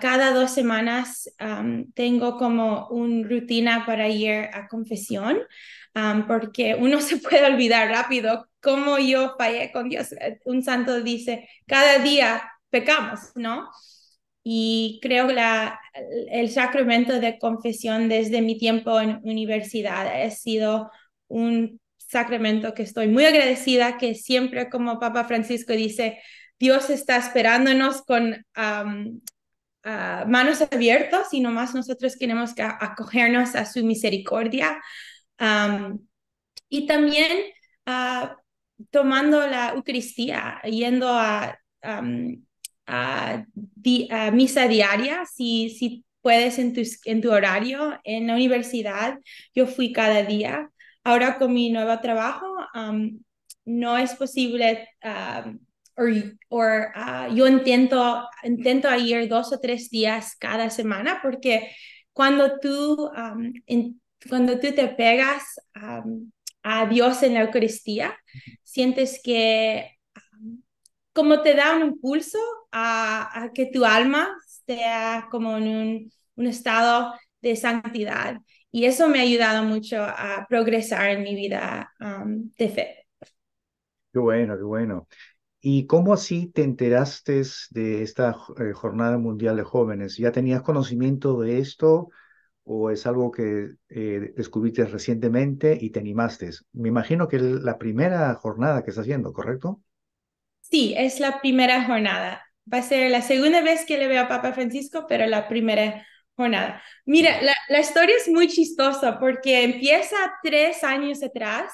cada 0.00 0.32
dos 0.32 0.50
semanas 0.50 1.30
tengo 1.94 2.36
como 2.36 2.88
una 2.88 3.28
rutina 3.28 3.86
para 3.86 4.08
ir 4.08 4.48
a 4.52 4.66
confesión, 4.68 5.38
porque 6.26 6.74
uno 6.74 7.00
se 7.00 7.18
puede 7.18 7.46
olvidar 7.46 7.88
rápido 7.88 8.48
cómo 8.60 8.98
yo 8.98 9.36
fallé 9.38 9.70
con 9.72 9.88
Dios. 9.88 10.08
Un 10.44 10.62
santo 10.62 11.00
dice, 11.02 11.48
cada 11.66 11.98
día 11.98 12.42
pecamos, 12.70 13.20
¿no? 13.36 13.70
Y 14.50 14.98
creo 15.02 15.28
que 15.28 15.36
el 16.30 16.48
sacramento 16.48 17.20
de 17.20 17.38
confesión 17.38 18.08
desde 18.08 18.40
mi 18.40 18.56
tiempo 18.56 18.98
en 18.98 19.20
universidad 19.22 20.06
ha 20.06 20.30
sido 20.30 20.90
un 21.26 21.78
sacramento 21.98 22.72
que 22.72 22.82
estoy 22.82 23.08
muy 23.08 23.26
agradecida, 23.26 23.98
que 23.98 24.14
siempre 24.14 24.70
como 24.70 24.98
Papa 24.98 25.24
Francisco 25.24 25.74
dice, 25.74 26.22
Dios 26.58 26.88
está 26.88 27.18
esperándonos 27.18 28.00
con 28.00 28.42
manos 29.84 30.62
abiertas 30.62 31.34
y 31.34 31.40
nomás 31.40 31.74
nosotros 31.74 32.16
queremos 32.16 32.54
acogernos 32.56 33.54
a 33.54 33.66
su 33.66 33.84
misericordia. 33.84 34.80
y 36.70 36.86
también 36.86 37.52
tomando 38.90 39.46
la 39.46 39.74
Eucaristía, 39.74 40.58
yendo 40.64 41.10
a, 41.10 41.58
a, 42.88 43.44
misa 44.32 44.66
diaria, 44.66 45.24
si, 45.26 45.70
si 45.70 46.04
puedes 46.22 46.58
en 46.58 46.72
tu, 46.72 46.82
en 47.04 47.20
tu 47.20 47.30
horario. 47.30 47.98
En 48.04 48.26
la 48.26 48.34
universidad 48.34 49.18
yo 49.54 49.66
fui 49.66 49.92
cada 49.92 50.22
día. 50.22 50.70
Ahora 51.04 51.38
con 51.38 51.52
mi 51.52 51.70
nuevo 51.70 51.98
trabajo 52.00 52.46
no 53.64 53.98
es 53.98 54.14
posible 54.14 54.88
o 56.48 56.62
ah, 56.94 57.28
yo 57.34 57.46
intento, 57.48 58.28
intento 58.44 58.94
ir 58.94 59.28
dos 59.28 59.52
o 59.52 59.58
tres 59.58 59.90
días 59.90 60.36
cada 60.38 60.70
semana 60.70 61.18
porque 61.22 61.70
cuando 62.12 62.58
tú, 62.60 63.10
cuando 64.28 64.58
tú 64.58 64.72
te 64.74 64.88
pegas 64.88 65.60
a 66.62 66.86
Dios 66.86 67.22
en 67.22 67.34
la 67.34 67.42
Eucaristía, 67.42 68.16
sientes 68.62 69.20
que 69.22 69.97
como 71.18 71.42
te 71.42 71.52
da 71.52 71.74
un 71.74 71.82
impulso 71.82 72.38
a, 72.70 73.50
que 73.52 73.66
tu 73.66 73.84
alma 73.84 74.28
esté 74.46 74.84
como 75.32 75.56
en 75.56 76.12
un, 76.36 76.46
estado 76.46 77.12
de 77.42 77.56
santidad. 77.56 78.40
Y 78.70 78.84
eso 78.84 79.08
me 79.08 79.18
ha 79.18 79.22
ayudado 79.22 79.64
mucho 79.64 79.96
a 80.00 80.46
progresar 80.48 81.10
en 81.10 81.24
mi 81.24 81.34
vida 81.34 81.92
de 82.56 82.68
fe. 82.68 83.06
Qué 84.12 84.20
bueno, 84.20 84.56
qué 84.56 84.62
bueno. 84.62 85.08
¿Y 85.60 85.86
cómo 85.86 86.12
así 86.12 86.52
te 86.54 86.62
enteraste 86.62 87.42
de 87.70 88.02
esta 88.02 88.36
eh, 88.60 88.72
Jornada 88.72 89.18
Mundial 89.18 89.56
de 89.56 89.64
Jóvenes? 89.64 90.18
¿Ya 90.18 90.30
tenías 90.30 90.62
conocimiento 90.62 91.40
de 91.40 91.58
esto 91.58 92.10
o 92.62 92.90
es 92.90 93.08
algo 93.08 93.32
que 93.32 93.74
eh, 93.88 94.34
descubriste 94.36 94.84
recientemente 94.84 95.76
y 95.80 95.90
te 95.90 95.98
animaste? 95.98 96.50
Me 96.74 96.90
imagino 96.90 97.26
que 97.26 97.38
es 97.38 97.42
la 97.42 97.76
primera 97.76 98.32
jornada 98.36 98.84
que 98.84 98.90
estás 98.90 99.02
haciendo, 99.02 99.32
¿correcto? 99.32 99.82
Sí, 100.70 100.94
es 100.96 101.20
la 101.20 101.40
primera 101.40 101.84
jornada. 101.84 102.44
Va 102.72 102.78
a 102.78 102.82
ser 102.82 103.10
la 103.10 103.22
segunda 103.22 103.62
vez 103.62 103.84
que 103.86 103.98
le 103.98 104.08
veo 104.08 104.22
a 104.22 104.28
Papa 104.28 104.52
Francisco, 104.52 105.06
pero 105.08 105.26
la 105.26 105.48
primera 105.48 106.06
jornada. 106.36 106.82
Mira, 107.06 107.40
la, 107.42 107.80
historia 107.80 108.16
es 108.16 108.28
muy 108.28 108.48
chistosa 108.48 109.18
porque 109.18 109.64
empieza 109.64 110.16
tres 110.42 110.84
años 110.84 111.22
atrás 111.22 111.72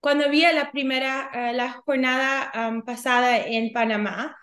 cuando 0.00 0.28
vi 0.28 0.42
la 0.42 0.70
primera, 0.72 1.30
eh, 1.32 1.52
la 1.52 1.72
jornada 1.72 2.52
pasada 2.84 3.38
en 3.38 3.72
Panamá, 3.72 4.36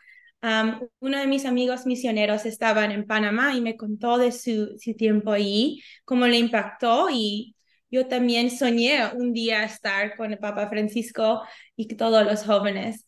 uno 1.00 1.20
de 1.20 1.28
mis 1.28 1.46
amigos 1.46 1.86
misioneros 1.86 2.46
estaban 2.46 2.92
en 2.92 3.06
Panamá 3.06 3.54
y 3.54 3.62
me 3.62 3.76
contó 3.76 4.18
de 4.18 4.32
su, 4.32 4.78
su 4.80 4.94
tiempo 4.96 5.32
allí, 5.32 5.84
cómo 6.06 6.28
le 6.28 6.38
impactó 6.38 7.10
y 7.12 7.56
yo 7.92 8.08
también 8.08 8.52
soñé 8.52 9.02
un 9.16 9.34
día 9.34 9.64
estar 9.64 10.16
con 10.16 10.32
el 10.32 10.40
Papa 10.40 10.70
Francisco 10.70 11.42
y 11.76 11.88
todos 11.96 12.26
los 12.26 12.44
jóvenes. 12.44 13.06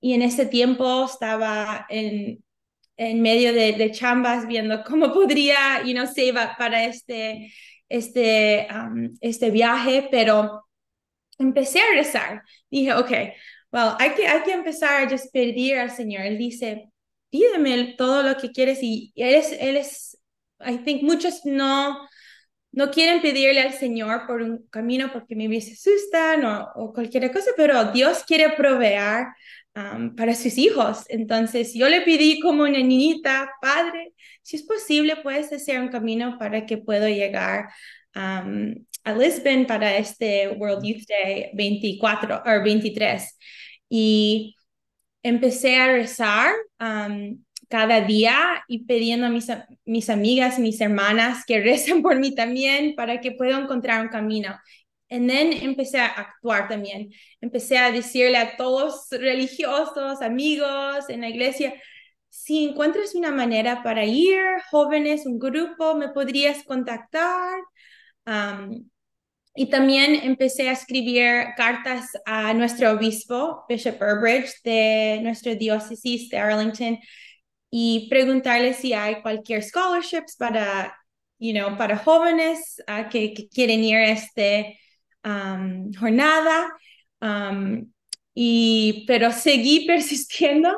y 0.00 0.14
en 0.14 0.22
ese 0.22 0.46
tiempo 0.46 1.04
estaba 1.04 1.86
en, 1.88 2.42
en 2.96 3.22
medio 3.22 3.52
de, 3.52 3.72
de, 3.72 3.90
chambas 3.92 4.46
viendo 4.46 4.82
cómo 4.84 5.12
podría, 5.12 5.82
y 5.84 5.94
no 5.94 6.06
sé, 6.06 6.32
para 6.58 6.84
este, 6.84 7.52
este, 7.88 8.68
este 9.20 9.50
viaje, 9.50 10.08
pero 10.10 10.64
empecé 11.38 11.80
a 11.80 11.94
rezar. 11.94 12.42
Dije, 12.70 12.94
ok, 12.94 13.10
well, 13.72 13.94
hay 13.98 14.10
que, 14.14 14.26
hay 14.26 14.42
que 14.42 14.52
empezar 14.52 15.02
a 15.02 15.10
just 15.10 15.32
pedir 15.32 15.78
al 15.78 15.90
Señor. 15.90 16.22
Él 16.22 16.38
dice, 16.38 16.90
pídeme 17.30 17.94
todo 17.96 18.22
lo 18.22 18.36
que 18.36 18.50
quieres 18.52 18.78
y 18.82 19.12
él 19.16 19.34
es, 19.34 19.52
él 19.52 19.76
es, 19.76 20.18
I 20.60 20.78
think 20.78 21.02
muchos 21.02 21.44
no, 21.44 22.08
no 22.72 22.90
quieren 22.90 23.20
pedirle 23.20 23.60
al 23.60 23.74
Señor 23.74 24.26
por 24.26 24.42
un 24.42 24.66
camino 24.70 25.10
porque 25.12 25.36
me 25.36 25.60
se 25.60 25.72
asustan 25.72 26.44
o, 26.44 26.68
o 26.74 26.92
cualquier 26.92 27.30
cosa, 27.30 27.50
pero 27.56 27.92
Dios 27.92 28.24
quiere 28.26 28.50
proveer 28.50 29.26
um, 29.74 30.14
para 30.16 30.34
sus 30.34 30.56
hijos. 30.58 31.04
Entonces 31.08 31.74
yo 31.74 31.88
le 31.88 32.00
pedí 32.00 32.40
como 32.40 32.62
una 32.62 32.78
niñita, 32.78 33.50
Padre, 33.60 34.14
si 34.42 34.56
es 34.56 34.62
posible, 34.62 35.16
puedes 35.22 35.52
hacer 35.52 35.80
un 35.80 35.88
camino 35.88 36.38
para 36.38 36.66
que 36.66 36.78
pueda 36.78 37.08
llegar 37.08 37.68
um, 38.16 38.74
a 39.04 39.12
Lisbon 39.14 39.66
para 39.66 39.96
este 39.96 40.48
World 40.48 40.84
Youth 40.84 41.06
Day 41.08 41.50
24 41.54 42.42
o 42.44 42.62
23 42.62 43.38
y 43.88 44.56
empecé 45.22 45.76
a 45.76 45.92
rezar 45.92 46.52
um, 46.80 47.42
cada 47.72 48.02
día 48.02 48.62
y 48.68 48.84
pidiendo 48.84 49.28
a 49.28 49.30
mis, 49.30 49.46
mis 49.86 50.10
amigas, 50.10 50.58
mis 50.58 50.78
hermanas 50.78 51.44
que 51.46 51.58
recen 51.70 52.02
por 52.02 52.18
mí 52.18 52.34
también 52.34 52.94
para 52.94 53.18
que 53.22 53.32
pueda 53.32 53.58
encontrar 53.58 54.02
un 54.02 54.08
camino. 54.08 54.54
Y 55.08 55.26
then 55.26 55.54
empecé 55.54 55.98
a 55.98 56.06
actuar 56.06 56.68
también. 56.68 57.10
Empecé 57.40 57.78
a 57.78 57.90
decirle 57.90 58.36
a 58.36 58.56
todos 58.58 59.06
religiosos, 59.10 60.20
amigos 60.20 61.08
en 61.08 61.22
la 61.22 61.30
iglesia, 61.30 61.72
si 62.28 62.64
encuentras 62.64 63.14
una 63.14 63.30
manera 63.30 63.82
para 63.82 64.04
ir, 64.04 64.38
jóvenes, 64.70 65.24
un 65.24 65.38
grupo, 65.38 65.94
me 65.94 66.10
podrías 66.10 66.62
contactar. 66.64 67.58
Um, 68.26 68.86
y 69.54 69.70
también 69.70 70.14
empecé 70.22 70.68
a 70.68 70.72
escribir 70.72 71.54
cartas 71.56 72.10
a 72.26 72.52
nuestro 72.52 72.92
obispo, 72.92 73.64
Bishop 73.66 73.98
Burbridge, 73.98 74.62
de 74.62 75.20
nuestra 75.22 75.54
diócesis 75.54 76.28
de 76.28 76.38
Arlington, 76.38 76.98
y 77.74 78.06
preguntarle 78.10 78.74
si 78.74 78.92
hay 78.92 79.22
cualquier 79.22 79.62
scholarships 79.62 80.36
para, 80.36 80.94
you 81.38 81.54
know, 81.54 81.74
para 81.78 81.96
jóvenes 81.96 82.82
uh, 82.86 83.08
que, 83.08 83.48
quieren 83.50 83.82
ir 83.82 83.96
a 83.96 84.10
esta 84.10 84.68
um, 85.24 85.90
jornada. 85.94 86.68
Um, 87.22 87.90
y, 88.34 89.04
pero 89.06 89.32
seguí 89.32 89.86
persistiendo 89.86 90.76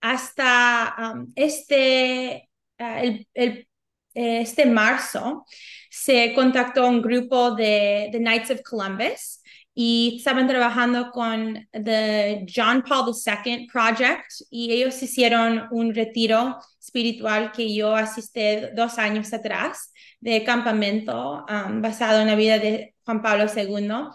hasta 0.00 0.94
um, 0.98 1.32
este, 1.34 2.48
uh, 2.78 2.98
el, 3.02 3.28
el 3.34 3.68
este 4.14 4.66
marzo 4.66 5.44
se 5.90 6.32
contactó 6.34 6.86
un 6.86 7.02
grupo 7.02 7.50
de 7.56 8.08
The 8.12 8.18
Knights 8.18 8.50
of 8.52 8.62
Columbus 8.62 9.42
y 9.74 10.16
estaban 10.18 10.46
trabajando 10.46 11.10
con 11.10 11.68
the 11.72 12.46
John 12.54 12.82
Paul 12.82 13.12
II 13.12 13.66
Project 13.72 14.24
y 14.48 14.72
ellos 14.72 15.02
hicieron 15.02 15.66
un 15.72 15.92
retiro 15.92 16.58
espiritual 16.80 17.50
que 17.50 17.74
yo 17.74 17.94
asistí 17.96 18.40
dos 18.74 18.98
años 18.98 19.32
atrás 19.32 19.92
de 20.20 20.44
campamento 20.44 21.44
um, 21.48 21.82
basado 21.82 22.20
en 22.20 22.28
la 22.28 22.36
vida 22.36 22.58
de 22.58 22.94
Juan 23.04 23.20
Pablo 23.20 23.46
II 23.54 24.10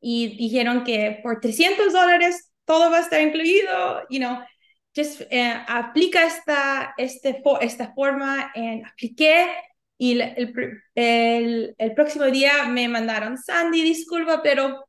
y 0.00 0.36
dijeron 0.36 0.82
que 0.82 1.20
por 1.22 1.40
300 1.40 1.92
dólares 1.92 2.50
todo 2.64 2.90
va 2.90 2.98
a 2.98 3.00
estar 3.00 3.20
incluido, 3.20 4.02
you 4.08 4.18
know, 4.18 4.38
just 4.94 5.22
eh, 5.30 5.54
aplica 5.68 6.24
esta, 6.24 6.94
este, 6.96 7.42
esta 7.60 7.92
forma, 7.92 8.50
en, 8.54 8.86
apliqué 8.86 9.48
y 9.98 10.12
el, 10.20 10.52
el, 10.94 11.74
el, 11.78 11.94
próximo 11.94 12.24
día 12.26 12.64
me 12.68 12.88
mandaron, 12.88 13.38
Sandy, 13.38 13.82
disculpa, 13.82 14.42
pero 14.42 14.84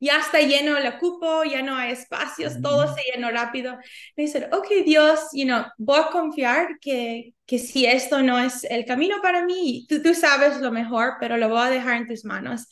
ya 0.00 0.18
está 0.18 0.40
lleno 0.40 0.78
el 0.78 0.98
cupo, 0.98 1.44
ya 1.44 1.62
no 1.62 1.76
hay 1.76 1.92
espacios, 1.92 2.60
todo 2.62 2.90
mm. 2.90 2.94
se 2.94 3.02
llenó 3.12 3.30
rápido. 3.30 3.76
Me 4.16 4.24
dicen, 4.24 4.46
ok, 4.52 4.66
Dios, 4.84 5.20
you 5.32 5.44
know, 5.44 5.64
voy 5.76 6.00
a 6.00 6.10
confiar 6.10 6.78
que, 6.80 7.34
que 7.46 7.58
si 7.58 7.84
esto 7.84 8.22
no 8.22 8.38
es 8.38 8.64
el 8.64 8.86
camino 8.86 9.16
para 9.22 9.44
mí, 9.44 9.86
tú, 9.88 10.02
tú 10.02 10.14
sabes 10.14 10.58
lo 10.60 10.72
mejor, 10.72 11.14
pero 11.20 11.36
lo 11.36 11.50
voy 11.50 11.60
a 11.60 11.70
dejar 11.70 11.98
en 11.98 12.08
tus 12.08 12.24
manos. 12.24 12.66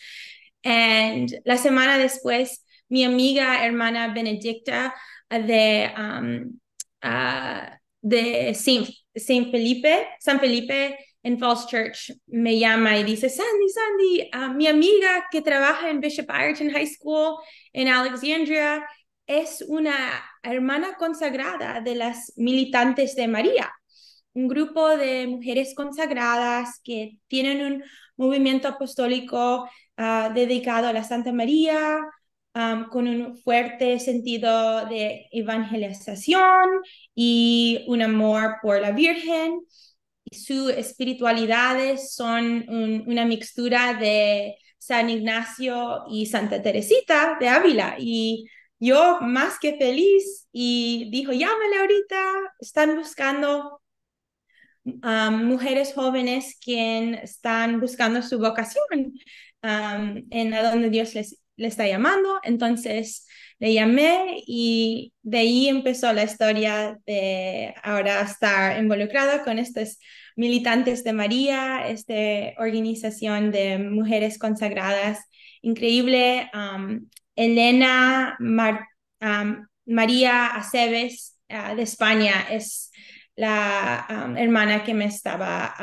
Y 0.62 1.26
la 1.44 1.56
semana 1.58 1.98
después, 1.98 2.64
mi 2.88 3.04
amiga, 3.04 3.64
hermana 3.64 4.12
Benedicta, 4.12 4.94
de, 5.30 5.92
um, 5.96 6.58
uh, 7.04 7.76
de 8.00 8.54
Saint, 8.54 9.50
Felipe, 9.50 10.08
San 10.18 10.40
Felipe 10.40 10.98
en 11.22 11.38
Falls 11.38 11.66
Church 11.66 12.12
me 12.26 12.58
llama 12.58 12.98
y 12.98 13.04
dice, 13.04 13.28
Sandy, 13.28 13.68
Sandy, 13.68 14.30
uh, 14.34 14.54
mi 14.54 14.66
amiga 14.66 15.26
que 15.30 15.42
trabaja 15.42 15.90
en 15.90 16.00
Bishop 16.00 16.26
Ireton 16.30 16.70
High 16.70 16.86
School 16.86 17.36
en 17.72 17.88
Alexandria 17.88 18.86
es 19.26 19.64
una 19.68 19.94
hermana 20.42 20.94
consagrada 20.96 21.80
de 21.80 21.94
las 21.94 22.32
militantes 22.36 23.14
de 23.14 23.28
María, 23.28 23.70
un 24.32 24.48
grupo 24.48 24.96
de 24.96 25.26
mujeres 25.26 25.74
consagradas 25.74 26.80
que 26.82 27.18
tienen 27.26 27.60
un 27.64 27.84
movimiento 28.16 28.68
apostólico 28.68 29.64
uh, 29.64 30.32
dedicado 30.32 30.86
a 30.88 30.92
la 30.92 31.04
Santa 31.04 31.32
María, 31.32 32.00
con 32.90 33.06
un 33.06 33.36
fuerte 33.36 34.00
sentido 34.00 34.86
de 34.86 35.28
evangelización 35.30 36.66
y 37.14 37.84
un 37.86 38.02
amor 38.02 38.56
por 38.62 38.80
la 38.80 38.90
Virgen. 38.90 39.60
Y 40.30 40.36
sus 40.36 40.70
espiritualidades 40.70 42.14
son 42.14 42.64
una 43.06 43.24
mixtura 43.24 43.94
de 43.94 44.56
San 44.78 45.10
Ignacio 45.10 46.04
y 46.10 46.26
Santa 46.26 46.62
Teresita 46.62 47.36
de 47.40 47.48
Ávila. 47.48 47.96
Y 47.98 48.46
yo 48.78 49.18
más 49.20 49.58
que 49.58 49.76
feliz 49.76 50.48
y 50.52 51.08
dijo, 51.10 51.32
llámale 51.32 51.78
ahorita, 51.78 52.22
están 52.60 52.96
buscando 52.96 53.80
mujeres 54.84 55.92
jóvenes 55.94 56.58
que 56.60 57.20
están 57.22 57.80
buscando 57.80 58.22
su 58.22 58.38
vocación 58.38 59.12
en 59.62 60.54
a 60.54 60.70
donde 60.70 60.90
Dios 60.90 61.14
les, 61.14 61.40
les 61.56 61.72
está 61.72 61.86
llamando. 61.86 62.40
Entonces 62.42 63.27
le 63.58 63.74
llamé 63.74 64.42
y 64.46 65.12
de 65.22 65.38
ahí 65.38 65.68
empezó 65.68 66.12
la 66.12 66.24
historia 66.24 66.98
de 67.06 67.74
ahora 67.82 68.20
estar 68.20 68.78
involucrada 68.80 69.42
con 69.42 69.58
estos 69.58 69.98
militantes 70.36 71.02
de 71.02 71.12
María, 71.12 71.88
esta 71.88 72.14
organización 72.58 73.50
de 73.50 73.78
mujeres 73.78 74.38
consagradas 74.38 75.18
increíble. 75.62 76.48
Elena 77.34 78.36
María 79.86 80.46
Aceves 80.46 81.38
uh, 81.48 81.74
de 81.74 81.82
España 81.82 82.46
es 82.50 82.90
la 83.34 84.34
hermana 84.36 84.84
que 84.84 84.94
me 84.94 85.06
estaba 85.06 85.74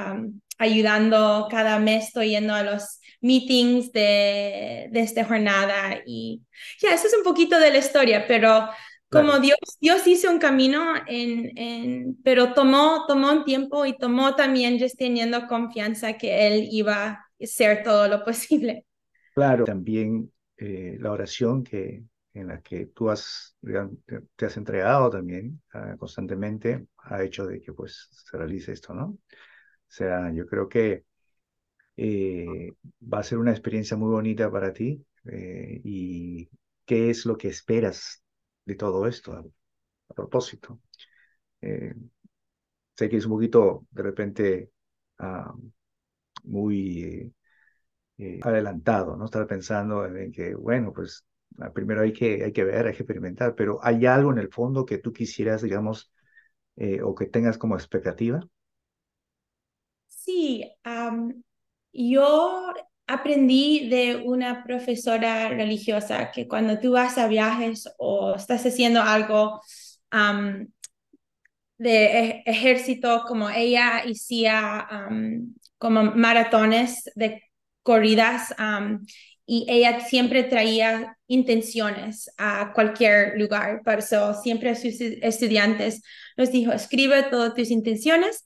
ayudando 0.58 1.48
cada 1.50 1.80
mes, 1.80 2.06
estoy 2.06 2.30
yendo 2.30 2.54
a 2.54 2.64
los 2.64 3.00
meetings 3.26 3.92
de, 3.92 4.88
de 4.92 5.00
esta 5.00 5.26
jornada 5.26 6.02
y 6.06 6.42
ya, 6.80 6.94
eso 6.94 7.08
es 7.08 7.16
un 7.18 7.24
poquito 7.24 7.60
de 7.60 7.72
la 7.72 7.80
historia, 7.80 8.26
pero 8.28 8.70
como 9.10 9.40
Dios, 9.40 9.58
Dios 9.80 10.06
hizo 10.08 10.30
un 10.30 10.40
camino, 10.40 10.94
en, 11.08 11.58
en, 11.58 12.18
pero 12.24 12.54
tomó, 12.54 13.06
tomó 13.08 13.32
un 13.32 13.46
tiempo 13.46 13.86
y 13.86 13.98
tomó 13.98 14.36
también 14.36 14.78
just 14.78 14.98
teniendo 14.98 15.48
confianza 15.48 16.18
que 16.18 16.48
Él 16.48 16.68
iba 16.70 17.06
a 17.06 17.26
hacer 17.42 17.82
todo 17.84 18.08
lo 18.10 18.26
posible. 18.26 18.86
Claro, 19.34 19.64
también 19.64 20.32
eh, 20.58 20.98
la 21.00 21.12
oración 21.12 21.64
que, 21.64 22.04
en 22.34 22.48
la 22.48 22.62
que 22.62 22.88
tú 22.88 23.10
has, 23.10 23.56
te 24.36 24.46
has 24.46 24.58
entregado 24.58 25.10
también 25.10 25.62
uh, 25.74 25.98
constantemente 25.98 26.88
ha 26.98 27.24
hecho 27.24 27.46
de 27.46 27.62
que 27.62 27.72
pues 27.72 28.10
se 28.12 28.38
realice 28.38 28.74
esto, 28.74 28.94
¿no? 28.94 29.06
O 29.06 29.18
sea, 29.88 30.32
yo 30.34 30.46
creo 30.46 30.68
que 30.68 31.06
eh, 31.98 32.74
va 33.02 33.20
a 33.20 33.24
ser 33.24 33.38
una 33.40 33.52
experiencia 33.52 33.98
muy 33.98 34.10
bonita 34.12 34.52
para 34.52 34.74
ti 34.74 35.06
eh, 35.26 35.82
y 35.84 36.50
qué 36.86 37.10
es 37.10 37.26
lo 37.26 37.38
que 37.38 37.50
esperas 37.50 38.24
de 38.66 38.76
todo 38.76 39.08
esto 39.08 39.34
a, 39.34 39.40
a 40.10 40.14
propósito. 40.16 40.82
Eh, 41.62 41.96
sé 42.96 43.10
que 43.10 43.18
es 43.18 43.26
un 43.26 43.32
poquito 43.34 43.86
de 43.92 44.04
repente 44.04 44.72
uh, 45.20 45.54
muy 46.46 47.34
eh, 48.18 48.40
adelantado, 48.44 49.18
¿no? 49.18 49.26
Estar 49.26 49.48
pensando 49.48 50.06
en 50.06 50.32
que, 50.32 50.56
bueno, 50.56 50.94
pues 50.94 51.26
ah, 51.60 51.72
primero 51.74 52.02
hay 52.02 52.14
que, 52.14 52.44
hay 52.46 52.54
que 52.54 52.64
ver, 52.64 52.88
hay 52.88 52.94
que 52.94 53.04
experimentar, 53.04 53.56
pero 53.56 53.80
¿hay 53.84 54.06
algo 54.06 54.32
en 54.32 54.40
el 54.40 54.50
fondo 54.52 54.86
que 54.86 55.00
tú 55.00 55.14
quisieras, 55.14 55.62
digamos, 55.62 56.12
eh, 56.78 57.02
o 57.04 57.16
que 57.16 57.28
tengas 57.28 57.58
como 57.58 57.76
expectativa? 57.76 58.42
Sí, 60.08 60.64
um, 60.86 61.44
yo 61.96 62.74
aprendí 63.08 63.90
de 63.90 64.18
una 64.18 64.64
profesora 64.64 65.50
religiosa 65.50 66.32
que 66.32 66.48
cuando 66.48 66.80
tú 66.80 66.94
vas 66.94 67.18
a 67.18 67.28
viajes 67.28 67.88
o 67.98 68.36
estás 68.36 68.66
haciendo 68.66 69.02
algo 69.02 69.62
de 71.78 72.06
e-, 72.06 72.44
ejército, 72.46 73.24
como 73.28 73.50
ella 73.50 74.04
hacía 74.10 74.88
um, 75.10 75.54
como 75.78 76.04
maratones 76.04 77.12
de 77.16 77.42
corridas 77.84 78.54
y 79.46 79.68
ella 79.70 80.00
siempre 80.00 80.44
traía 80.44 81.18
intenciones 81.28 82.32
a 82.38 82.72
cualquier 82.74 83.38
lugar. 83.40 83.82
Por 83.84 84.00
eso 84.00 84.34
siempre 84.34 84.72
a 84.72 84.76
sus 84.76 85.00
estudiantes 85.00 86.02
nos 86.36 86.52
dijo, 86.52 86.72
escribe 86.72 87.24
todas 87.30 87.54
tus 87.54 87.70
intenciones 87.70 88.44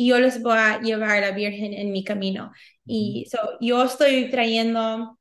y 0.00 0.06
yo 0.06 0.18
les 0.18 0.42
voy 0.42 0.56
a 0.56 0.80
llevar 0.80 1.10
a 1.10 1.20
la 1.20 1.30
Virgen 1.32 1.74
en 1.74 1.92
mi 1.92 2.02
camino. 2.02 2.52
Y 2.86 3.26
yo 3.60 3.84
estoy 3.84 4.30
trayendo 4.30 5.18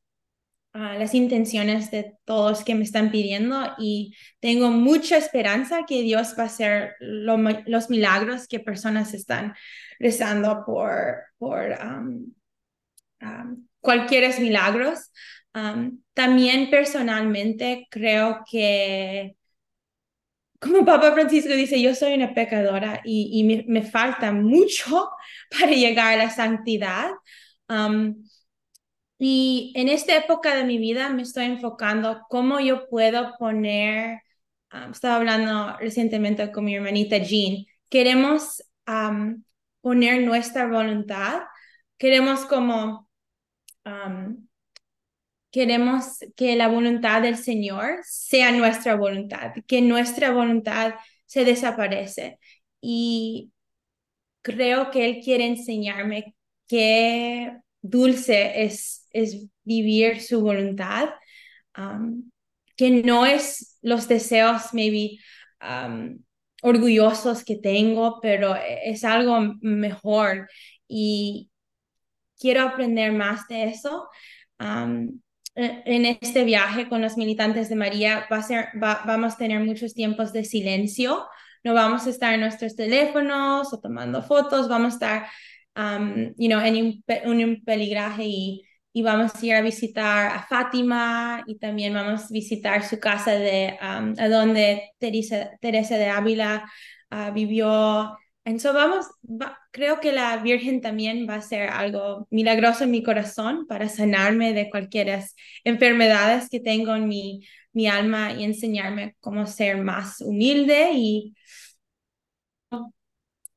uh, 0.74 0.98
las 0.98 1.14
intenciones 1.14 1.92
de 1.92 2.14
todos 2.24 2.64
que 2.64 2.76
me 2.76 2.86
están 2.86 3.12
pidiendo 3.12 3.74
y 3.78 4.16
tengo 4.40 4.72
mucha 4.72 5.18
esperanza 5.18 5.84
que 5.86 6.02
Dios 6.02 6.34
va 6.40 6.44
a 6.44 6.46
hacer 6.46 6.96
los 7.02 7.90
milagros 7.90 8.48
que 8.48 8.62
personas 8.62 9.14
están 9.14 9.54
rezando 10.00 10.64
por, 10.66 11.24
por 11.38 11.78
um, 11.84 12.34
cualquier 13.82 14.40
milagros. 14.40 15.12
Um, 15.54 16.00
también 16.14 16.70
personalmente 16.70 17.86
creo 17.92 18.46
que, 18.50 19.36
como 20.60 20.86
Papa 20.86 21.14
Francisco 21.14 21.54
dice, 21.54 21.82
yo 21.82 21.96
soy 21.96 22.14
una 22.14 22.34
pecadora 22.34 23.02
y, 23.06 23.64
me, 23.68 23.82
falta 23.84 24.32
mucho 24.32 25.10
para 25.60 25.72
llegar 25.72 26.14
a 26.14 26.24
la 26.24 26.30
santidad. 26.30 27.12
Um, 27.70 28.24
y 29.18 29.74
en 29.76 29.90
esta 29.90 30.16
época 30.16 30.56
de 30.56 30.64
mi 30.64 30.78
vida 30.78 31.10
me 31.10 31.24
estoy 31.24 31.46
enfocando 31.46 32.22
cómo 32.30 32.60
yo 32.60 32.88
puedo 32.90 33.36
poner, 33.38 34.22
estaba 34.92 35.18
hablando 35.18 35.78
recientemente 35.78 36.52
con 36.52 36.66
mi 36.66 36.76
hermanita 36.76 37.18
Jean, 37.18 37.66
queremos 37.90 38.64
poner 39.82 40.24
nuestra 40.24 40.68
voluntad, 40.68 41.42
queremos 41.98 42.46
como 42.46 43.10
queremos 45.52 46.20
que 46.36 46.56
la 46.56 46.68
voluntad 46.68 47.22
del 47.22 47.38
Señor 47.38 48.00
sea 48.04 48.52
nuestra 48.52 48.96
voluntad, 48.96 49.54
que 49.68 49.82
nuestra 49.82 50.32
voluntad 50.32 50.96
se 51.26 51.46
desaparece. 51.46 52.40
Y 52.82 53.52
creo 54.42 54.92
que 54.92 55.06
Él 55.06 55.22
quiere 55.24 55.46
enseñarme 55.48 56.36
qué 56.68 57.58
dulce 57.82 58.64
es, 58.64 59.08
es 59.12 59.48
vivir 59.64 60.22
su 60.22 60.42
voluntad, 60.42 61.10
que 62.76 62.90
no 63.04 63.26
es 63.26 63.78
los 63.82 64.08
deseos, 64.08 64.74
maybe, 64.74 65.18
orgullosos 66.62 67.44
que 67.44 67.58
tengo, 67.58 68.20
pero 68.22 68.56
es 68.56 69.04
algo 69.04 69.56
mejor. 69.62 70.50
Y, 70.88 71.50
quiero 72.40 72.64
aprender 72.64 73.12
más 73.12 73.48
de 73.48 73.66
eso. 73.66 74.10
E, 74.60 74.66
en 75.60 76.06
este 76.06 76.44
viaje 76.44 76.88
con 76.88 77.02
los 77.02 77.18
militantes 77.18 77.70
de 77.70 77.76
María 77.76 78.26
va 78.32 78.38
a 78.38 78.44
ser, 78.44 78.70
vamos 78.74 79.34
a 79.34 79.38
tener 79.38 79.60
muchos 79.60 79.94
tiempos 79.94 80.32
de 80.32 80.46
silencio. 80.46 81.26
No 81.64 81.74
vamos 81.74 82.08
a 82.08 82.10
estar 82.10 82.34
en 82.34 82.40
nuestros 82.42 82.76
teléfonos 82.76 83.74
o 83.74 83.80
tomando 83.80 84.22
fotos, 84.24 84.70
vamos 84.70 84.94
a 84.94 84.96
estar 84.96 85.28
you 86.38 86.48
know, 86.48 86.60
en 86.62 87.04
un, 87.26 87.42
un 87.42 87.64
peligraje 87.64 88.24
y, 88.26 88.66
vamos 89.02 89.34
a 89.34 89.46
ir 89.46 89.54
a 89.54 89.62
visitar 89.62 90.28
a 90.28 90.44
Fátima 90.44 91.44
y 91.48 91.58
también 91.58 91.94
vamos 91.94 92.24
a 92.24 92.28
visitar 92.32 92.84
su 92.84 93.00
casa 93.00 93.32
de 93.32 93.78
a 93.80 94.28
donde 94.28 94.92
Teresa, 95.00 95.58
de 95.62 96.10
Ávila 96.10 96.70
uh, 97.10 97.32
vivió 97.34 98.18
entonces 98.50 98.74
vamos, 98.74 99.06
creo 99.72 100.00
que 100.00 100.12
la 100.12 100.38
Virgen 100.38 100.82
también 100.82 101.28
va 101.30 101.36
a 101.36 101.42
ser 101.42 101.70
algo 101.70 102.28
milagroso 102.32 102.84
en 102.84 102.92
mi 102.92 103.04
corazón 103.04 103.68
para 103.68 103.88
sanarme 103.90 104.54
de 104.54 104.70
cualquier 104.70 105.24
enfermedades 105.64 106.50
que 106.50 106.60
tengo 106.60 106.96
en 106.96 107.08
mi, 107.08 107.42
mi 107.74 107.88
alma 107.88 108.34
y 108.34 108.44
enseñarme 108.44 109.16
cómo 109.20 109.46
ser 109.46 109.78
más 109.78 110.22
humilde 110.22 110.92
y 110.94 111.36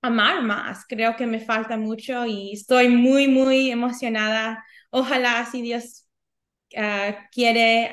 amar 0.03 0.43
más. 0.43 0.85
Creo 0.87 1.17
que 1.17 1.27
me 1.27 1.41
falta 1.41 1.77
mucho 1.77 2.27
y 2.27 2.53
estoy 2.53 2.89
muy, 2.89 3.29
muy 3.29 3.71
emocionada. 3.71 4.65
Ojalá 4.91 5.47
si 5.47 5.63
Dios 5.63 6.07
uh, 6.77 7.15
quiere 7.33 7.91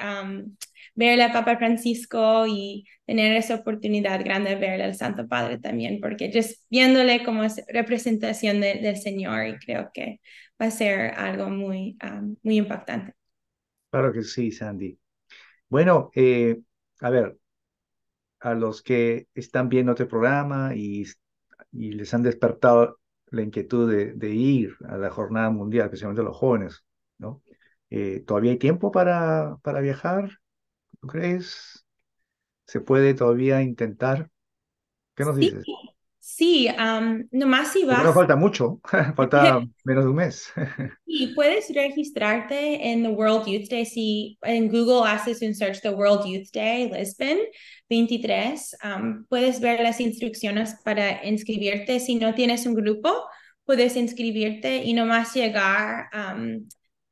verle 1.00 1.24
a 1.24 1.32
Papa 1.32 1.58
Francisco 1.58 2.46
y 2.46 2.86
tener 3.06 3.34
esa 3.38 3.56
oportunidad 3.56 4.22
grande 4.22 4.50
de 4.50 4.56
verle 4.58 4.84
al 4.84 4.96
Santo 4.96 5.28
Padre 5.30 5.58
también, 5.58 6.02
porque 6.02 6.30
just 6.34 6.66
viéndole 6.70 7.24
como 7.24 7.44
representación 7.70 8.60
del 8.60 8.98
Señor 8.98 9.48
y 9.48 9.58
creo 9.60 9.90
que 9.94 10.20
va 10.62 10.66
a 10.66 10.72
ser 10.72 11.14
algo 11.14 11.50
muy, 11.50 11.98
um, 12.04 12.36
muy 12.44 12.58
impactante. 12.58 13.14
Claro 13.90 14.12
que 14.12 14.24
sí, 14.24 14.52
Sandy. 14.52 15.00
Bueno, 15.70 16.12
eh, 16.16 16.60
a 17.00 17.10
ver, 17.10 17.38
a 18.42 18.54
los 18.54 18.82
que 18.82 19.28
están 19.34 19.70
viendo 19.70 19.94
este 19.94 20.06
programa 20.06 20.76
y, 20.76 21.06
y 21.72 21.94
les 21.94 22.14
han 22.14 22.24
despertado 22.24 23.00
la 23.28 23.42
inquietud 23.42 23.90
de, 23.90 24.14
de, 24.16 24.32
ir 24.32 24.76
a 24.86 24.98
la 24.98 25.10
jornada 25.10 25.50
mundial, 25.50 25.86
especialmente 25.86 26.24
los 26.24 26.36
jóvenes, 26.36 26.84
¿no? 27.18 27.42
Eh, 27.90 28.22
¿Todavía 28.28 28.52
hay 28.52 28.58
tiempo 28.58 28.92
para, 28.92 29.58
para 29.64 29.80
viajar? 29.80 30.30
¿Tú 31.02 31.08
crees? 31.08 31.86
¿Se 32.66 32.82
puede 32.82 33.14
todavía 33.14 33.62
intentar? 33.62 34.30
¿Qué 35.16 35.26
nos 35.26 35.36
dices? 35.36 35.64
Sí, 36.40 36.68
um, 36.70 37.28
nomás 37.32 37.74
si 37.74 37.84
vas. 37.86 38.04
no 38.04 38.14
falta 38.14 38.36
mucho, 38.36 38.80
falta 39.16 39.62
menos 39.84 40.04
de 40.04 40.10
un 40.10 40.16
mes. 40.16 40.54
y 41.06 41.34
puedes 41.34 41.74
registrarte 41.74 42.92
en 42.92 43.04
the 43.04 43.10
World 43.10 43.48
Youth 43.48 43.70
Day. 43.70 43.86
Si 43.86 44.38
en 44.44 44.70
Google 44.70 45.10
haces 45.10 45.42
un 45.42 45.56
search 45.56 45.82
the 45.82 45.90
World 45.90 46.26
Youth 46.26 46.50
Day 46.54 46.90
Lisbon 46.92 47.40
23, 47.90 48.78
um, 48.84 49.26
puedes 49.26 49.60
ver 49.60 49.82
las 49.82 50.00
instrucciones 50.00 50.76
para 50.84 51.26
inscribirte. 51.26 52.00
Si 52.00 52.16
no 52.16 52.36
tienes 52.36 52.66
un 52.66 52.76
grupo, 52.76 53.12
puedes 53.66 53.96
inscribirte 53.96 54.84
y 54.84 54.94
nomás 54.94 55.34
llegar 55.34 56.10
um, 56.14 56.68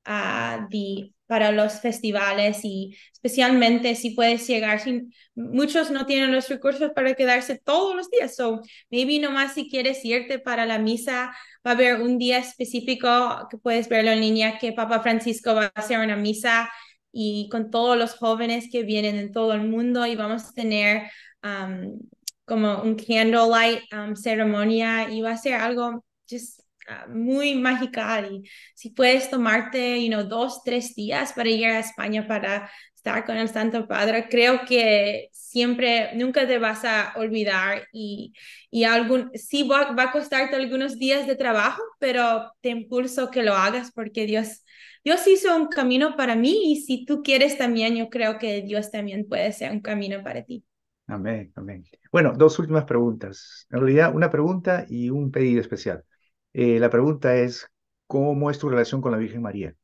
a 0.06 0.67
the 0.69 1.12
para 1.28 1.52
los 1.52 1.82
festivales 1.82 2.62
y 2.63 2.98
especialmente 3.13 3.96
si 3.96 4.12
puedes 4.12 4.48
llegar 4.48 4.80
sin 4.80 5.13
muchos 5.36 5.92
no 5.92 6.06
tienen 6.06 6.32
los 6.32 6.48
recursos 6.50 6.92
para 6.96 7.13
quedarse 7.13 7.60
todos 7.63 7.96
los 7.96 8.10
días. 8.10 8.36
So 8.36 8.62
maybe 8.90 9.20
nomás 9.20 9.54
si 9.54 9.70
quieres 9.70 10.04
irte 10.06 10.40
para 10.40 10.66
la 10.66 10.80
misa 10.80 11.36
va 11.66 11.72
a 11.72 11.74
haber 11.74 12.02
un 12.02 12.18
día 12.18 12.40
específico 12.40 13.48
que 13.52 13.58
puedes 13.58 13.90
verlo 13.90 14.12
en 14.12 14.22
línea 14.22 14.58
que 14.58 14.72
Papa 14.74 15.02
Francisco 15.02 15.54
va 15.54 15.66
a 15.66 15.80
hacer 15.80 16.00
una 16.00 16.16
misa 16.16 16.70
y 17.12 17.50
con 17.52 17.72
todos 17.72 17.98
los 17.98 18.13
jóvenes 18.16 18.70
que 18.72 18.84
vienen 18.84 19.18
en 19.18 19.32
todo 19.32 19.54
el 19.54 19.68
mundo 19.68 20.06
y 20.06 20.16
vamos 20.16 20.46
a 20.46 20.54
tener 20.54 21.10
um, 21.44 22.00
como 22.46 22.82
un 22.82 22.96
candlelight 22.96 23.82
um, 23.94 24.16
ceremonia 24.16 25.10
y 25.12 25.22
va 25.22 25.32
a 25.32 25.38
ser 25.38 25.56
algo 25.56 26.06
just 26.30 26.67
muy 27.10 27.56
mágica 27.56 28.21
y 28.28 28.43
si 28.76 28.91
puedes 28.91 29.30
tomarte, 29.30 30.02
you 30.04 30.10
know, 30.10 30.23
dos, 30.23 30.63
tres 30.63 30.95
días 30.95 31.34
para 31.34 31.50
ir 31.50 31.65
a 31.65 31.80
España 31.80 32.28
para 32.28 32.69
estar 32.95 33.26
con 33.26 33.38
el 33.38 33.50
Santo 33.50 33.88
Padre, 33.88 34.28
creo 34.30 34.65
que 34.65 35.30
siempre, 35.32 36.15
nunca 36.15 36.45
te 36.47 36.60
vas 36.60 36.84
a 36.86 37.13
olvidar 37.15 37.88
y, 37.93 38.34
y 38.69 38.84
algún, 38.84 39.32
sí 39.34 39.63
va, 39.63 39.91
va 39.93 40.04
a 40.04 40.12
costarte 40.12 40.56
algunos 40.56 40.97
días 40.97 41.26
de 41.28 41.36
trabajo, 41.36 41.82
pero 42.00 42.52
te 42.62 42.69
impulso 42.69 43.32
que 43.32 43.43
lo 43.43 43.54
hagas 43.54 43.91
porque 43.91 44.26
Dios, 44.26 44.63
Dios 45.04 45.26
hizo 45.28 45.56
un 45.56 45.67
camino 45.67 46.15
para 46.15 46.36
mí 46.36 46.71
y 46.71 46.82
si 46.82 47.06
tú 47.06 47.21
quieres 47.23 47.58
también, 47.58 47.95
yo 47.95 48.10
creo 48.10 48.38
que 48.38 48.62
Dios 48.62 48.91
también 48.91 49.28
puede 49.28 49.52
ser 49.54 49.71
un 49.71 49.82
camino 49.82 50.23
para 50.23 50.43
ti. 50.43 50.63
Amén, 51.08 51.54
amén. 51.56 51.86
Bueno, 52.12 52.34
dos 52.36 52.60
últimas 52.60 52.84
preguntas. 52.84 53.65
En 53.69 53.80
realidad, 53.80 54.13
una 54.13 54.30
pregunta 54.30 54.86
y 54.89 55.10
un 55.10 55.32
pedido 55.32 55.62
especial. 55.62 56.04
Eh, 56.60 56.80
la 56.80 56.89
pregunta 56.89 57.36
es, 57.36 57.70
¿cómo 58.08 58.50
es 58.50 58.58
tu 58.58 58.67
relación 58.67 59.00
con 59.00 59.12
la 59.12 59.20
Virgen 59.20 59.43
María? 59.43 59.76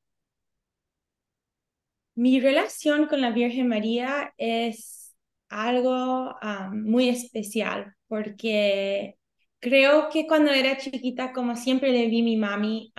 Mi 2.15 2.39
relación 2.39 3.05
con 3.05 3.21
la 3.21 3.29
Virgen 3.29 3.67
María 3.67 4.33
es 4.37 5.15
algo 5.49 6.33
muy 6.71 7.09
especial 7.09 7.93
porque 8.07 9.19
creo 9.59 10.09
que 10.09 10.25
cuando 10.25 10.49
era 10.49 10.75
chiquita, 10.77 11.31
como 11.31 11.55
siempre 11.55 11.91
le 11.91 12.07
vi 12.07 12.23
mi 12.23 12.37
mami, 12.37 12.91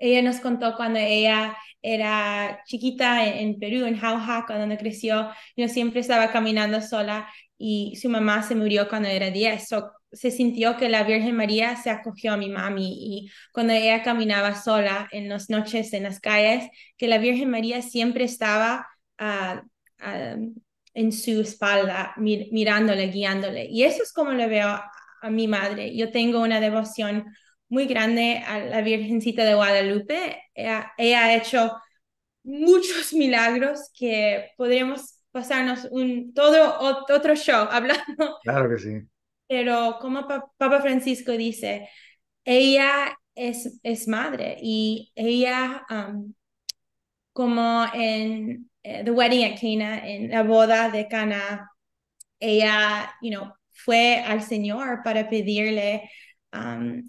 ella 0.00 0.22
nos 0.22 0.40
contó 0.40 0.74
cuando 0.74 0.98
ella 0.98 1.56
era 1.84 2.62
chiquita 2.66 3.26
en, 3.26 3.58
Perú, 3.58 3.84
en 3.84 3.98
Jauja, 3.98 4.44
cuando 4.46 4.76
creció, 4.78 5.30
yo 5.56 5.68
siempre 5.68 6.00
estaba 6.00 6.32
caminando 6.32 6.80
sola 6.80 7.28
y 7.58 7.96
su 8.00 8.08
mamá 8.08 8.42
se 8.42 8.54
murió 8.54 8.88
cuando 8.88 9.08
era 9.08 9.30
10 9.30 9.68
se 10.14 10.30
sintió 10.30 10.76
que 10.76 10.88
la 10.88 11.02
Virgen 11.04 11.36
María 11.36 11.76
se 11.76 11.90
acogió 11.90 12.32
a 12.32 12.36
mi 12.36 12.48
mami 12.48 12.92
y 12.98 13.30
cuando 13.52 13.72
ella 13.72 14.02
caminaba 14.02 14.54
sola 14.54 15.08
en 15.12 15.28
las 15.28 15.50
noches 15.50 15.92
en 15.92 16.04
las 16.04 16.20
calles, 16.20 16.70
que 16.96 17.08
la 17.08 17.18
Virgen 17.18 17.50
María 17.50 17.82
siempre 17.82 18.24
estaba 18.24 18.86
ah, 19.18 19.62
ah, 19.98 20.36
en 20.94 21.12
su 21.12 21.40
espalda, 21.40 22.14
mirándole, 22.16 23.08
guiándole. 23.08 23.66
Y 23.66 23.82
eso 23.82 24.02
es 24.02 24.12
como 24.12 24.30
le 24.30 24.46
veo 24.46 24.68
a, 24.68 24.90
mi 25.30 25.48
madre. 25.48 25.96
Yo 25.96 26.10
tengo 26.10 26.40
una 26.40 26.60
devoción 26.60 27.24
muy 27.74 27.86
grande 27.86 28.42
a 28.46 28.60
la 28.60 28.80
Virgencita 28.80 29.44
de 29.44 29.54
Guadalupe. 29.54 30.42
Ella, 30.54 30.92
ella 30.96 31.24
ha 31.24 31.34
hecho 31.34 31.76
muchos 32.42 33.12
milagros 33.12 33.90
que 33.98 34.50
podríamos 34.56 35.20
pasarnos 35.30 35.86
un 35.90 36.32
todo 36.32 36.78
otro 36.80 37.34
show 37.34 37.68
hablando. 37.70 38.38
Claro 38.42 38.70
que 38.70 38.78
sí 38.78 39.08
pero 39.48 39.98
como 40.00 40.26
Papa 40.26 40.80
Francisco 40.80 41.32
dice, 41.32 41.88
ella 42.44 43.16
es, 43.34 43.80
es 43.82 44.08
madre 44.08 44.56
y 44.60 45.12
ella, 45.14 45.84
um, 45.90 46.34
como 47.32 47.84
en 47.94 48.70
eh, 48.82 49.02
The 49.04 49.10
Wedding 49.10 49.52
at 49.52 49.60
Cana, 49.60 50.08
en 50.08 50.30
la 50.30 50.42
boda 50.42 50.90
de 50.90 51.08
Cana, 51.08 51.70
ella, 52.40 53.14
you 53.22 53.30
know, 53.30 53.52
fue 53.70 54.18
al 54.20 54.42
Señor 54.42 55.02
para 55.04 55.28
pedirle 55.28 56.10
um, 56.52 57.02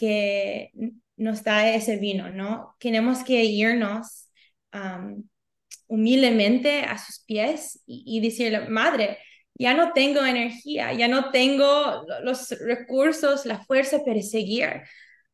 que 0.00 0.72
nos 1.18 1.44
da 1.44 1.68
ese 1.68 1.98
vino, 1.98 2.30
¿no? 2.30 2.74
Tenemos 2.80 3.22
que 3.22 3.44
irnos 3.44 4.30
um, 4.72 5.22
humildemente 5.86 6.80
a 6.84 6.96
sus 6.96 7.20
pies 7.26 7.82
y, 7.86 8.20
decirle, 8.20 8.68
madre, 8.68 9.18
ya 9.54 9.74
no 9.74 9.92
tengo 9.92 10.24
energía, 10.24 10.94
ya 10.94 11.08
no 11.08 11.30
tengo 11.30 12.06
los 12.22 12.50
recursos, 12.60 13.44
la 13.44 13.62
fuerza 13.64 14.02
para 14.02 14.22
seguir. 14.22 14.82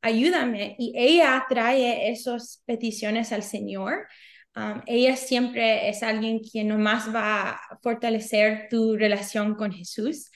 Ayúdame. 0.02 0.74
Y 0.78 0.92
ella 0.96 1.44
trae 1.48 2.10
esas 2.10 2.62
peticiones 2.66 3.30
al 3.32 3.44
Señor. 3.44 4.08
Ella 4.86 5.16
siempre 5.16 5.88
es 5.88 6.02
alguien 6.02 6.40
quien 6.40 6.68
nomás 6.68 7.14
va 7.14 7.50
a 7.50 7.78
fortalecer 7.82 8.66
tu 8.68 8.96
relación 8.96 9.54
con 9.54 9.72
Jesús. 9.72 10.30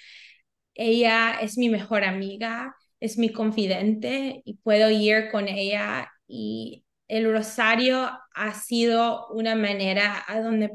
Ella 0.74 1.38
es 1.40 1.58
mi 1.58 1.68
mejor 1.68 2.04
amiga, 2.04 2.76
es 3.00 3.18
mi 3.18 3.32
confidente 3.32 4.42
y 4.44 4.54
puedo 4.58 4.90
ir 4.90 5.30
con 5.30 5.48
ella 5.48 6.10
y 6.28 6.84
el 7.08 7.32
rosario 7.32 8.08
ha 8.34 8.54
sido 8.54 9.26
una 9.28 9.54
manera 9.56 10.24
a 10.28 10.40
donde 10.40 10.70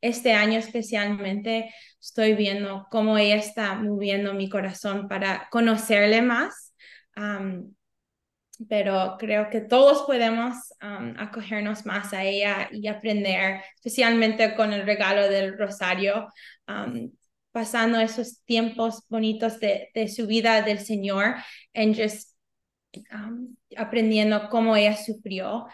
este 0.00 0.32
año 0.34 0.58
especialmente 0.58 1.72
estoy 2.00 2.34
viendo 2.34 2.86
cómo 2.90 3.16
ella 3.18 3.36
está 3.36 3.74
moviendo 3.74 4.34
mi 4.34 4.48
corazón 4.48 5.08
para 5.08 5.48
conocerle 5.50 6.22
más. 6.22 6.74
pero 8.68 9.16
creo 9.18 9.50
que 9.50 9.60
todos 9.60 10.02
podemos 10.02 10.56
acogernos 10.80 11.84
más 11.86 12.12
a 12.14 12.24
ella 12.24 12.68
y 12.72 12.88
aprender, 12.88 13.62
especialmente 13.76 14.54
con 14.54 14.72
el 14.72 14.86
regalo 14.86 15.28
del 15.28 15.58
rosario, 15.58 16.28
pasando 17.56 17.98
esos 17.98 18.42
tiempos 18.44 19.06
bonitos 19.08 19.58
de, 19.60 19.88
de, 19.94 20.08
su 20.08 20.26
vida 20.26 20.60
del 20.60 20.78
Señor 20.78 21.36
en 21.72 21.94
just 21.94 22.36
aprendiendo 23.78 24.50
cómo 24.50 24.76
ella 24.76 24.94
sufrió 24.94 25.64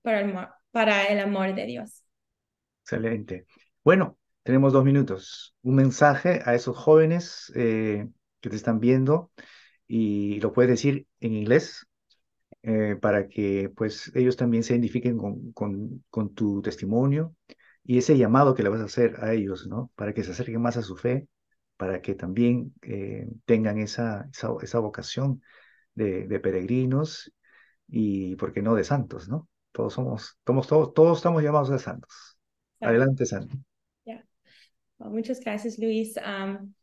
para, 0.00 0.20
el, 0.22 0.34
para 0.70 1.04
el 1.08 1.20
amor 1.20 1.54
de 1.54 1.66
Dios. 1.66 2.02
Excelente. 2.84 3.44
Bueno, 3.84 4.16
tenemos 4.42 4.72
dos 4.72 4.82
minutos. 4.82 5.54
Un 5.60 5.74
mensaje 5.74 6.40
a 6.46 6.54
esos 6.54 6.74
jóvenes 6.74 7.52
eh, 7.54 8.08
que 8.40 8.48
te 8.48 8.56
están 8.56 8.80
viendo 8.80 9.30
y 9.86 10.40
lo 10.40 10.54
puedes 10.54 10.70
decir 10.70 11.06
en 11.20 11.34
inglés 11.34 11.86
eh, 12.62 12.96
para 12.98 13.28
que 13.28 13.70
pues 13.76 14.10
ellos 14.14 14.38
también 14.38 14.62
se 14.62 14.72
identifiquen 14.72 15.18
con, 15.18 15.52
con, 15.52 16.02
con, 16.08 16.32
tu 16.32 16.62
testimonio 16.62 17.36
y 17.84 17.98
ese 17.98 18.16
llamado 18.16 18.54
que 18.54 18.62
le 18.62 18.68
vas 18.68 18.80
a 18.80 18.84
hacer 18.84 19.16
a 19.22 19.32
ellos, 19.32 19.66
¿no? 19.66 19.90
Para 19.94 20.12
que 20.12 20.24
se 20.24 20.32
acerquen 20.32 20.60
más 20.60 20.76
a 20.76 20.82
su 20.82 20.96
fe, 20.96 21.28
para 21.76 22.00
que 22.00 22.14
también 22.14 22.74
eh, 22.82 23.26
tengan 23.44 23.78
esa, 23.78 24.28
esa, 24.62 24.78
vocación 24.78 25.42
de, 25.94 26.26
de 26.28 26.40
peregrinos 26.40 27.32
y, 27.88 28.36
¿por 28.36 28.52
qué 28.52 28.62
no, 28.62 28.74
de 28.74 28.84
santos, 28.84 29.28
¿no? 29.28 29.48
Todos 29.72 29.94
somos, 29.94 30.38
todos, 30.44 30.66
todos, 30.66 30.94
todos 30.94 31.18
estamos 31.18 31.42
llamados 31.42 31.70
a 31.70 31.78
santos. 31.78 32.38
Adelante, 32.80 33.26
Sandy. 33.26 33.58
Yeah. 34.04 34.22
Well, 34.98 35.10
muchas 35.10 35.40
gracias, 35.40 35.78
Luis. 35.78 36.16
Um, 36.18 36.74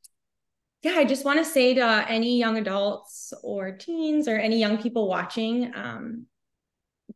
yeah, 0.82 0.96
I 0.98 1.06
just 1.06 1.26
want 1.26 1.40
to 1.40 1.46
say 1.46 1.74
to 1.76 2.06
any 2.10 2.38
young 2.38 2.58
adults 2.58 3.34
or 3.44 3.78
teens 3.78 4.28
or 4.28 4.38
any 4.38 4.60
young 4.60 4.82
people 4.82 5.08
watching, 5.08 5.74
um, 5.76 6.26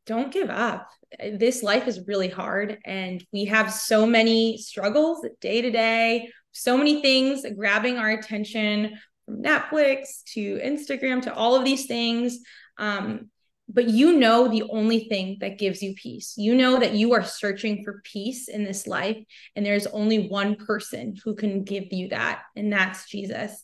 don't 0.05 0.31
give 0.31 0.49
up. 0.49 0.89
This 1.19 1.63
life 1.63 1.87
is 1.87 2.07
really 2.07 2.29
hard, 2.29 2.79
and 2.85 3.23
we 3.31 3.45
have 3.45 3.71
so 3.71 4.05
many 4.05 4.57
struggles 4.57 5.25
day 5.41 5.61
to 5.61 5.71
day, 5.71 6.29
so 6.51 6.77
many 6.77 7.01
things 7.01 7.45
grabbing 7.55 7.97
our 7.97 8.11
attention 8.11 8.97
from 9.25 9.41
Netflix 9.41 10.23
to 10.33 10.59
Instagram 10.59 11.21
to 11.23 11.33
all 11.33 11.55
of 11.55 11.65
these 11.65 11.85
things. 11.85 12.39
Um, 12.77 13.29
but 13.69 13.87
you 13.89 14.19
know 14.19 14.47
the 14.47 14.63
only 14.69 15.07
thing 15.07 15.37
that 15.39 15.57
gives 15.57 15.81
you 15.81 15.95
peace. 15.95 16.33
You 16.37 16.53
know 16.53 16.79
that 16.79 16.93
you 16.93 17.13
are 17.13 17.23
searching 17.23 17.83
for 17.83 18.01
peace 18.03 18.47
in 18.49 18.63
this 18.63 18.87
life, 18.87 19.17
and 19.55 19.65
there's 19.65 19.87
only 19.87 20.27
one 20.27 20.55
person 20.55 21.15
who 21.23 21.35
can 21.35 21.63
give 21.63 21.85
you 21.91 22.09
that, 22.09 22.41
and 22.55 22.71
that's 22.71 23.09
Jesus. 23.09 23.63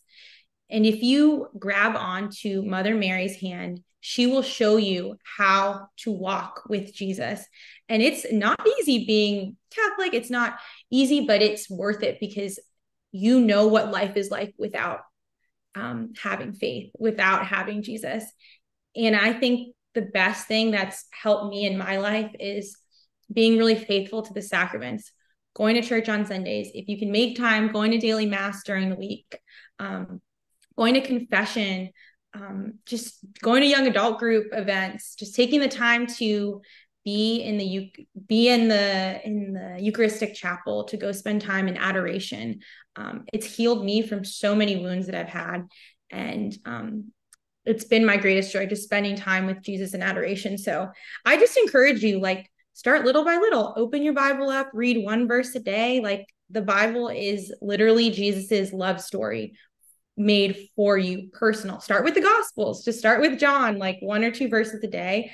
And 0.70 0.86
if 0.86 1.02
you 1.02 1.48
grab 1.58 1.96
onto 1.96 2.62
Mother 2.62 2.96
Mary's 2.96 3.39
hand, 3.39 3.82
she 4.02 4.28
will 4.28 4.42
show 4.42 4.78
you 4.78 5.18
how 5.38 5.88
to 5.98 6.12
walk 6.12 6.64
with 6.70 6.94
Jesus. 6.94 7.46
And 7.88 8.02
it's 8.02 8.32
not 8.32 8.60
easy 8.80 9.06
being 9.06 9.58
Catholic, 9.72 10.14
it's 10.14 10.30
not 10.30 10.58
easy, 10.90 11.26
but 11.26 11.42
it's 11.42 11.70
worth 11.70 12.04
it 12.04 12.20
because 12.20 12.60
you 13.12 13.42
know 13.42 13.68
what 13.68 13.92
life 13.92 14.16
is 14.16 14.30
like 14.30 14.54
without 14.58 15.02
um, 15.76 16.14
having 16.22 16.54
faith, 16.54 16.92
without 16.98 17.46
having 17.46 17.82
Jesus. 17.84 18.24
And 18.96 19.16
I 19.16 19.34
think 19.34 19.76
the 19.96 20.02
best 20.02 20.48
thing 20.48 20.72
that's 20.72 21.06
helped 21.12 21.50
me 21.50 21.66
in 21.66 21.78
my 21.78 21.98
life 21.98 22.32
is 22.40 22.78
being 23.32 23.58
really 23.58 23.76
faithful 23.76 24.22
to 24.24 24.34
the 24.34 24.42
sacraments, 24.42 25.12
going 25.56 25.76
to 25.76 25.88
church 25.88 26.10
on 26.10 26.26
Sundays. 26.26 26.72
If 26.74 26.88
you 26.88 26.98
can 26.98 27.12
make 27.12 27.38
time, 27.38 27.72
going 27.72 27.92
to 27.92 27.98
daily 27.98 28.26
mass 28.26 28.64
during 28.64 28.90
the 28.90 28.96
week, 28.96 29.38
um, 29.80 30.22
going 30.78 30.96
to 30.96 31.02
confession, 31.02 31.90
um, 32.34 32.76
just 32.86 33.20
going 33.42 33.62
to 33.62 33.68
young 33.68 33.88
adult 33.88 34.20
group 34.20 34.48
events, 34.52 35.15
just 35.15 35.36
taking 35.36 35.60
the 35.60 35.68
time 35.68 36.08
to 36.08 36.62
be 37.06 37.42
in 37.42 37.58
the 37.58 37.92
be 38.28 38.50
in 38.50 38.68
the 38.68 39.20
in 39.26 39.54
the 39.54 39.82
Eucharistic 39.82 40.36
chapel 40.36 40.84
to 40.86 40.98
go 40.98 41.12
spend 41.12 41.42
time 41.42 41.68
in 41.68 41.78
adoration. 41.78 42.60
Um, 42.96 43.26
it's 43.34 43.46
healed 43.46 43.84
me 43.84 44.02
from 44.02 44.24
so 44.26 44.56
many 44.56 44.78
wounds 44.78 45.08
that 45.08 45.15
I've 45.15 45.30
had, 45.30 45.68
and 46.12 46.56
um, 46.65 47.12
it's 47.65 47.86
been 47.86 48.06
my 48.06 48.18
greatest 48.18 48.52
joy 48.52 48.65
just 48.65 48.84
spending 48.84 49.15
time 49.15 49.46
with 49.46 49.62
Jesus 49.62 49.94
in 49.94 50.02
adoration. 50.02 50.58
So 50.58 50.89
I 51.26 51.38
just 51.38 51.58
encourage 51.58 52.04
you, 52.04 52.20
like, 52.20 52.50
start 52.74 53.06
little 53.06 53.24
by 53.24 53.38
little. 53.38 53.74
Open 53.78 54.04
your 54.04 54.13
Bible 54.13 54.50
up, 54.50 54.70
read 54.74 55.04
one 55.04 55.28
verse 55.28 55.56
a 55.56 55.60
day. 55.60 56.00
Like 56.02 56.28
the 56.50 56.62
Bible 56.62 57.10
is 57.10 57.54
literally 57.62 58.10
Jesus's 58.10 58.74
love 58.74 59.02
story 59.02 59.54
made 60.19 60.67
for 60.75 60.97
you 60.97 61.29
personal. 61.32 61.79
Start 61.79 62.03
with 62.03 62.13
the 62.13 62.21
Gospels. 62.21 62.84
Just 62.84 62.99
start 62.99 63.21
with 63.21 63.39
John, 63.39 63.79
like 63.79 63.97
one 64.01 64.23
or 64.23 64.32
two 64.32 64.49
verses 64.49 64.84
a 64.84 64.88
day. 64.88 65.32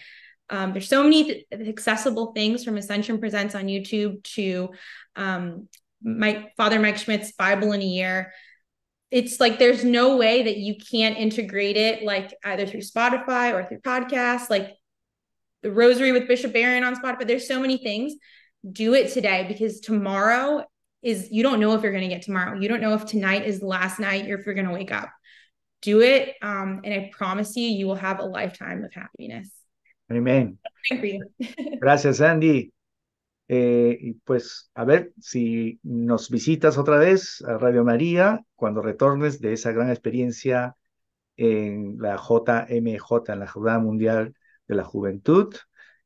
Um, 0.50 0.74
there's 0.74 0.88
so 0.88 1.04
many 1.04 1.46
accessible 1.52 2.32
things 2.34 2.64
from 2.64 2.78
Ascension 2.78 3.20
Presents 3.20 3.56
on 3.56 3.66
YouTube 3.66 4.24
to 4.36 4.70
um, 5.16 5.68
Mike 6.04 6.56
Father 6.56 6.80
Mike 6.80 6.98
Schmidt's 6.98 7.32
Bible 7.32 7.72
in 7.72 7.82
a 7.82 7.86
Year. 7.86 8.32
It's 9.10 9.40
like 9.40 9.58
there's 9.58 9.84
no 9.84 10.18
way 10.18 10.44
that 10.44 10.58
you 10.58 10.76
can't 10.78 11.18
integrate 11.18 11.78
it, 11.78 12.04
like 12.04 12.32
either 12.44 12.68
through 12.68 12.82
Spotify 12.82 13.54
or 13.54 13.64
through 13.64 13.80
podcasts, 13.80 14.52
like 14.52 14.76
the 15.64 15.72
Rosary 15.72 16.12
with 16.12 16.28
Bishop 16.28 16.54
Barron 16.54 16.84
on 16.84 16.96
Spotify. 16.96 17.28
There's 17.28 17.48
so 17.48 17.60
many 17.60 17.78
things. 17.78 18.14
Do 18.72 18.94
it 18.94 19.14
today 19.14 19.46
because 19.48 19.80
tomorrow 19.80 20.66
is 21.06 21.30
you 21.32 21.44
don't 21.44 21.60
know 21.60 21.74
if 21.76 21.84
you're 21.84 21.92
going 21.92 22.10
to 22.10 22.14
get 22.14 22.24
tomorrow. 22.24 22.60
You 22.60 22.68
don't 22.68 22.82
know 22.82 22.96
if 22.96 23.06
tonight 23.06 23.46
is 23.46 23.60
the 23.60 23.68
last 23.68 24.00
night 24.00 24.28
or 24.30 24.40
if 24.40 24.46
you're 24.46 24.56
going 24.56 24.68
to 24.68 24.74
wake 24.74 24.92
up. 24.92 25.10
Do 25.84 26.02
it, 26.02 26.34
um, 26.42 26.82
and 26.84 26.94
I 26.94 27.12
promise 27.14 27.56
you, 27.56 27.68
you 27.68 27.86
will 27.86 27.96
have 27.96 28.20
a 28.20 28.26
lifetime 28.26 28.84
of 28.84 28.92
happiness. 28.92 29.52
Amén. 30.10 30.58
Gracias, 31.80 32.22
Andy. 32.22 32.72
Eh, 33.48 33.96
y 34.02 34.14
pues 34.24 34.72
a 34.74 34.84
ver 34.86 35.14
si 35.22 35.80
nos 35.84 36.32
visitas 36.32 36.80
otra 36.80 36.98
vez 36.98 37.44
a 37.48 37.60
Radio 37.60 37.84
María 37.84 38.44
cuando 38.56 38.82
retornes 38.82 39.40
de 39.40 39.54
esa 39.54 39.72
gran 39.72 39.92
experiencia 39.92 40.76
en 41.38 41.98
la 42.00 42.16
JMJ, 42.16 43.30
en 43.30 43.40
la 43.40 43.48
Jornada 43.48 43.78
Mundial 43.78 44.34
de 44.68 44.76
la 44.76 44.84
Juventud, 44.84 45.54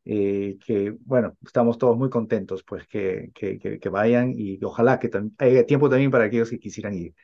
eh, 0.06 0.58
que 0.66 0.92
bueno, 1.06 1.38
estamos 1.46 1.78
todos 1.78 1.98
muy 1.98 2.10
contentos 2.10 2.64
pues 2.64 2.88
que, 2.88 3.32
que, 3.34 3.60
que, 3.60 3.90
vayan 3.90 4.34
y 4.36 4.64
ojalá 4.64 5.00
que 5.00 5.10
haya 5.40 5.66
tiempo 5.66 5.90
también 5.90 6.12
para 6.12 6.26
aquellos 6.26 6.50
que 6.50 6.60
quisieran 6.60 6.94
ir. 6.96 7.16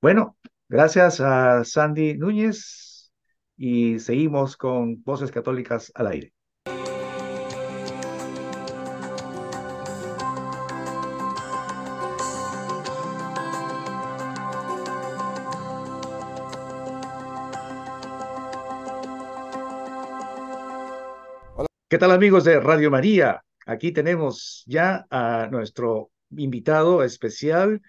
Bueno, 0.00 0.38
gracias 0.68 1.20
a 1.20 1.64
Sandy 1.64 2.16
Núñez 2.18 3.12
y 3.56 3.98
seguimos 4.00 4.56
con 4.56 5.02
Voces 5.04 5.32
Católicas 5.32 5.92
al 5.94 6.08
aire. 6.08 6.35
¿Qué 21.88 21.98
tal 21.98 22.10
amigos 22.10 22.44
de 22.44 22.58
Radio 22.58 22.90
María? 22.90 23.44
Aquí 23.64 23.92
tenemos 23.92 24.64
ya 24.66 25.06
a 25.10 25.48
nuestro 25.50 26.10
invitado 26.30 27.04
especial 27.04 27.80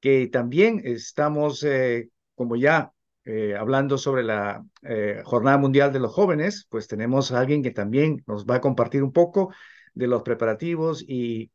que 0.00 0.26
también 0.28 0.80
estamos, 0.84 1.62
eh, 1.62 2.10
como 2.34 2.56
ya 2.56 2.92
eh, 3.24 3.54
hablando 3.56 3.98
sobre 3.98 4.24
la 4.24 4.64
eh, 4.82 5.22
Jornada 5.24 5.58
Mundial 5.58 5.92
de 5.92 6.00
los 6.00 6.12
Jóvenes, 6.12 6.66
pues 6.68 6.88
tenemos 6.88 7.30
a 7.30 7.40
alguien 7.40 7.62
que 7.62 7.70
también 7.70 8.22
nos 8.26 8.46
va 8.46 8.56
a 8.56 8.60
compartir 8.60 9.02
un 9.02 9.12
poco 9.12 9.52
de 9.94 10.08
los 10.08 10.22
preparativos 10.22 11.04
y 11.06 11.50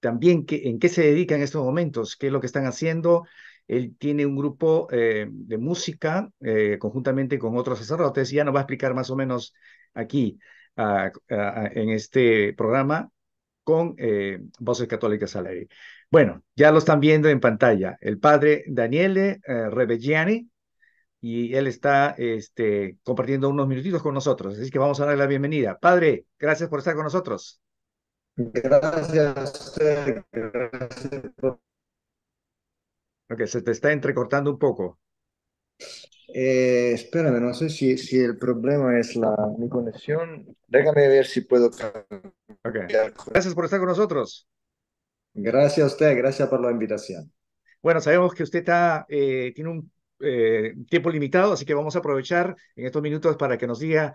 también 0.00 0.46
en 0.48 0.78
qué 0.78 0.88
se 0.88 1.02
dedica 1.02 1.34
en 1.34 1.42
estos 1.42 1.64
momentos, 1.64 2.16
qué 2.16 2.28
es 2.28 2.32
lo 2.32 2.40
que 2.40 2.46
están 2.46 2.66
haciendo. 2.66 3.24
Él 3.66 3.94
tiene 3.98 4.24
un 4.24 4.36
grupo 4.36 4.88
de 4.90 5.58
música 5.58 6.30
conjuntamente 6.78 7.38
con 7.38 7.56
otros 7.58 7.80
sacerdotes 7.80 8.32
y 8.32 8.36
ya 8.36 8.44
nos 8.44 8.54
va 8.54 8.60
a 8.60 8.62
explicar 8.62 8.94
más 8.94 9.10
o 9.10 9.16
menos 9.16 9.52
aquí 9.92 10.38
en 11.28 11.90
este 11.90 12.54
programa 12.54 13.10
con 13.64 13.96
Voces 14.58 14.88
Católicas 14.88 15.36
al 15.36 15.46
aire. 15.46 15.68
Bueno, 16.10 16.42
ya 16.56 16.72
lo 16.72 16.78
están 16.78 17.00
viendo 17.00 17.28
en 17.28 17.40
pantalla. 17.40 17.98
El 18.00 18.18
padre 18.18 18.64
Daniele 18.66 19.40
Rebelliani, 19.44 20.48
y 21.20 21.54
él 21.54 21.66
está 21.66 22.14
este, 22.16 22.98
compartiendo 23.02 23.48
unos 23.48 23.66
minutitos 23.66 24.02
con 24.02 24.14
nosotros. 24.14 24.58
Así 24.58 24.70
que 24.70 24.78
vamos 24.78 25.00
a 25.00 25.04
darle 25.04 25.18
la 25.18 25.26
bienvenida. 25.26 25.78
Padre, 25.78 26.26
gracias 26.38 26.68
por 26.68 26.78
estar 26.78 26.94
con 26.94 27.04
nosotros. 27.04 27.60
Gracias 28.36 29.76
Ok, 33.30 33.44
se 33.46 33.62
te 33.62 33.72
está 33.72 33.92
entrecortando 33.92 34.50
un 34.52 34.58
poco. 34.58 35.00
Eh, 36.34 36.92
espérame, 36.92 37.40
no 37.40 37.54
sé 37.54 37.70
si, 37.70 37.96
si 37.96 38.18
el 38.18 38.36
problema 38.36 38.98
es 38.98 39.16
la, 39.16 39.34
mi 39.58 39.68
conexión. 39.68 40.46
Déjame 40.66 41.08
ver 41.08 41.26
si 41.26 41.40
puedo. 41.40 41.70
Okay. 42.64 42.82
Gracias 43.26 43.54
por 43.54 43.64
estar 43.64 43.78
con 43.78 43.88
nosotros. 43.88 44.46
Gracias 45.32 45.84
a 45.84 45.86
usted, 45.86 46.16
gracias 46.16 46.48
por 46.48 46.60
la 46.60 46.70
invitación. 46.70 47.32
Bueno, 47.80 48.00
sabemos 48.00 48.34
que 48.34 48.42
usted 48.42 48.58
está, 48.60 49.06
eh, 49.08 49.52
tiene 49.54 49.70
un 49.70 49.92
eh, 50.20 50.74
tiempo 50.90 51.10
limitado, 51.10 51.52
así 51.52 51.64
que 51.64 51.74
vamos 51.74 51.94
a 51.96 52.00
aprovechar 52.00 52.56
en 52.74 52.86
estos 52.86 53.02
minutos 53.02 53.36
para 53.36 53.56
que 53.56 53.66
nos 53.66 53.78
diga 53.78 54.14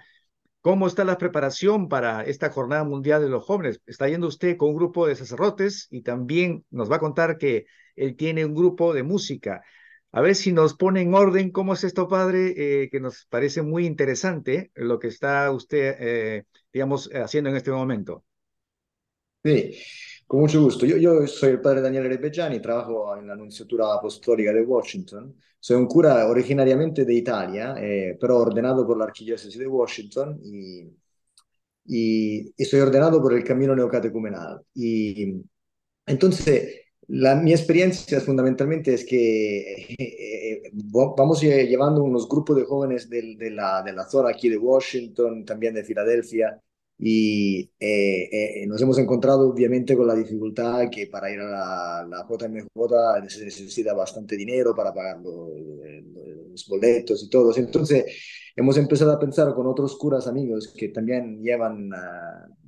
cómo 0.59 0.87
está 0.87 1.03
la 1.05 1.17
preparación 1.17 1.87
para 1.87 2.23
esta 2.23 2.49
Jornada 2.49 2.83
Mundial 2.83 3.21
de 3.21 3.29
los 3.29 3.43
Jóvenes. 3.43 3.81
Está 3.85 4.07
yendo 4.07 4.27
usted 4.27 4.57
con 4.57 4.69
un 4.69 4.75
grupo 4.75 5.07
de 5.07 5.15
sacerdotes 5.15 5.87
y 5.89 6.01
también 6.01 6.65
nos 6.69 6.91
va 6.91 6.97
a 6.97 6.99
contar 6.99 7.37
que 7.37 7.65
él 7.95 8.15
tiene 8.15 8.45
un 8.45 8.53
grupo 8.53 8.93
de 8.93 9.03
música. 9.03 9.63
A 10.15 10.21
ver 10.21 10.35
si 10.35 10.51
nos 10.51 10.75
pone 10.75 11.01
en 11.01 11.13
orden 11.15 11.49
cómo 11.49 11.73
es 11.73 11.83
esto, 11.83 12.07
padre, 12.07 12.53
eh, 12.55 12.89
que 12.91 12.99
nos 12.99 13.25
parece 13.25 13.63
muy 13.63 13.87
interesante 13.87 14.71
lo 14.75 14.99
que 14.99 15.07
está 15.07 15.49
usted, 15.51 15.95
eh, 15.99 16.45
digamos, 16.71 17.09
haciendo 17.13 17.49
en 17.49 17.55
este 17.55 17.71
momento. 17.71 18.23
Sí, 19.43 19.75
con 20.27 20.41
mucho 20.41 20.61
gusto. 20.61 20.85
Yo, 20.85 20.97
yo 20.97 21.25
soy 21.25 21.49
el 21.49 21.61
padre 21.61 21.81
Daniel 21.81 22.03
Rebeggiani, 22.03 22.61
trabajo 22.61 23.17
en 23.17 23.27
la 23.27 23.35
Nunciatura 23.35 23.91
Apostólica 23.91 24.53
de 24.53 24.61
Washington. 24.61 25.35
Soy 25.59 25.77
un 25.77 25.87
cura 25.87 26.27
originariamente 26.27 27.05
de 27.05 27.13
Italia, 27.15 27.73
eh, 27.79 28.15
pero 28.21 28.37
ordenado 28.37 28.85
por 28.85 28.97
la 28.97 29.05
Arquidiócesis 29.05 29.57
de 29.57 29.65
Washington 29.65 30.39
y, 30.43 30.91
y, 31.85 32.53
y, 32.55 32.65
soy 32.65 32.81
ordenado 32.81 33.19
por 33.19 33.33
el 33.33 33.43
Camino 33.43 33.75
Neocatecumenal. 33.75 34.61
Y 34.75 35.41
entonces, 36.05 36.82
la, 37.07 37.35
mi 37.35 37.51
experiencia 37.51 38.19
fundamentalmente 38.21 38.93
es 38.93 39.05
que 39.05 39.87
eh, 39.89 39.95
eh, 39.99 40.71
vamos 40.73 41.41
llevando 41.41 42.03
unos 42.03 42.27
grupos 42.27 42.55
de 42.55 42.63
jóvenes 42.63 43.09
de, 43.09 43.51
la, 43.51 43.81
de 43.83 43.93
la 43.93 44.05
zona 44.05 44.29
aquí 44.29 44.49
de 44.49 44.57
Washington, 44.57 45.43
también 45.45 45.73
de 45.73 45.83
Filadelfia, 45.83 46.61
y 46.97 47.69
eh, 47.79 48.65
nos 48.67 48.81
hemos 48.81 48.97
encontrado 48.99 49.49
obviamente 49.49 49.97
con 49.97 50.07
la 50.07 50.15
dificultad 50.15 50.89
que 50.89 51.07
para 51.07 51.31
ir 51.31 51.39
a 51.39 51.49
la, 51.49 52.07
la 52.09 52.27
JMJ 52.29 53.29
se 53.29 53.45
necesita 53.45 53.93
bastante 53.93 54.37
dinero 54.37 54.73
para 54.75 54.93
pagar 54.93 55.21
los, 55.21 55.49
los, 56.49 56.67
boletos 56.67 57.23
y 57.23 57.29
todo. 57.29 57.53
Entonces 57.57 58.05
hemos 58.55 58.77
empezado 58.77 59.11
a 59.11 59.19
pensar 59.19 59.53
con 59.53 59.67
otros 59.67 59.97
curas 59.97 60.27
amigos 60.27 60.73
que 60.77 60.89
también 60.89 61.41
llevan 61.41 61.91
uh, 61.91 62.62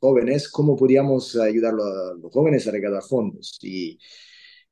jóvenes, 0.00 0.48
cómo 0.48 0.76
podíamos 0.76 1.36
ayudar 1.36 1.74
a 1.74 2.14
los 2.20 2.32
jóvenes 2.32 2.66
a 2.66 2.70
recaudar 2.72 3.02
fondos. 3.02 3.58
Y, 3.62 3.98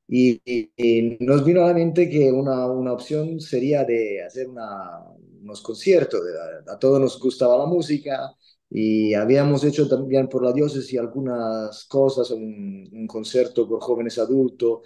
y, 0.09 0.40
y, 0.77 1.16
nos 1.20 1.44
vino 1.44 1.62
a 1.64 1.68
la 1.68 1.75
mente 1.75 2.09
que 2.09 2.31
una, 2.33 2.66
una 2.66 2.92
opción 2.92 3.40
sería 3.40 3.85
de 3.85 4.22
hacer 4.25 4.48
una, 4.48 5.01
unos 5.42 5.62
conciertos. 5.62 6.20
A, 6.68 6.72
a 6.75 6.79
todos 6.79 7.01
nos 7.01 7.18
gustaba 7.18 7.57
la 7.59 7.66
música 7.66 8.35
y 8.70 9.14
habíamos 9.14 9.64
hecho 9.64 9.88
también 9.88 10.29
por 10.29 10.42
la 10.44 10.53
diócesis 10.53 10.98
algunas 10.98 11.85
cosas, 11.87 12.31
un, 12.31 12.88
un 12.92 13.07
concierto 13.07 13.68
por 13.68 13.81
jóvenes 13.83 14.18
adultos, 14.18 14.81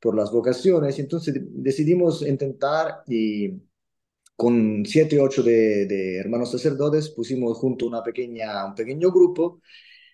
por 0.00 0.16
las 0.16 0.32
vocaciones, 0.32 0.98
entonces 0.98 1.34
decidimos 1.40 2.22
intentar 2.22 3.02
y 3.06 3.50
con 4.42 4.84
siete, 4.84 5.20
ocho 5.20 5.42
de, 5.44 5.86
de 5.86 6.18
hermanos 6.18 6.50
sacerdotes 6.50 7.10
pusimos 7.10 7.56
junto 7.58 7.86
una 7.86 8.02
pequeña, 8.02 8.66
un 8.66 8.74
pequeño 8.74 9.12
grupo 9.12 9.60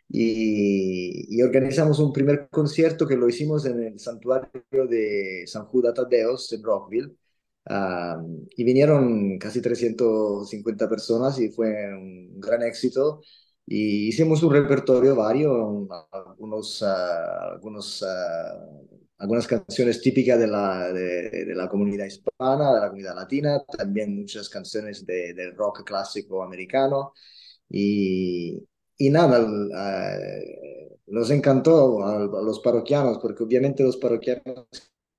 y, 0.08 1.40
organizamos 1.42 1.98
un 1.98 2.12
primer 2.12 2.48
concierto 2.50 3.06
que 3.06 3.16
lo 3.16 3.28
hicimos 3.28 3.64
en 3.66 3.82
el 3.82 3.98
santuario 4.00 4.86
de 4.88 5.44
San 5.46 5.64
Judas 5.66 5.94
Tadeos 5.94 6.52
en 6.52 6.62
Rockville. 6.62 7.16
y 8.56 8.64
vinieron 8.64 9.38
casi 9.38 9.60
350 9.60 10.88
personas 10.88 11.38
y 11.40 11.50
fue 11.50 11.68
un 11.94 12.40
gran 12.40 12.62
éxito. 12.62 13.20
Y 13.66 14.08
hicimos 14.08 14.42
un 14.42 14.52
repertorio 14.52 15.14
vario, 15.14 15.88
algunos, 16.12 16.82
ah, 16.82 17.52
algunos, 17.52 18.02
ah, 18.02 18.54
algunas 19.18 19.46
canciones 19.46 20.00
típicas 20.00 20.38
de 20.38 20.46
la, 20.46 20.92
de, 20.92 21.52
la 21.54 21.68
comunidad 21.68 22.06
hispana, 22.06 22.74
de 22.74 22.80
la 22.80 22.88
comunidad 22.88 23.16
latina, 23.16 23.64
también 23.64 24.16
muchas 24.16 24.48
canciones 24.48 25.04
de, 25.04 25.34
del 25.34 25.56
rock 25.56 25.84
clásico 25.84 26.42
americano. 26.42 27.12
Y, 27.68 28.62
y 28.96 29.10
nada, 29.10 29.46
nos 31.06 31.30
encantó 31.30 32.02
a, 32.04 32.18
los 32.42 32.60
parroquianos, 32.60 33.18
porque 33.18 33.42
obviamente 33.42 33.82
los 33.82 33.96
parroquianos 33.96 34.66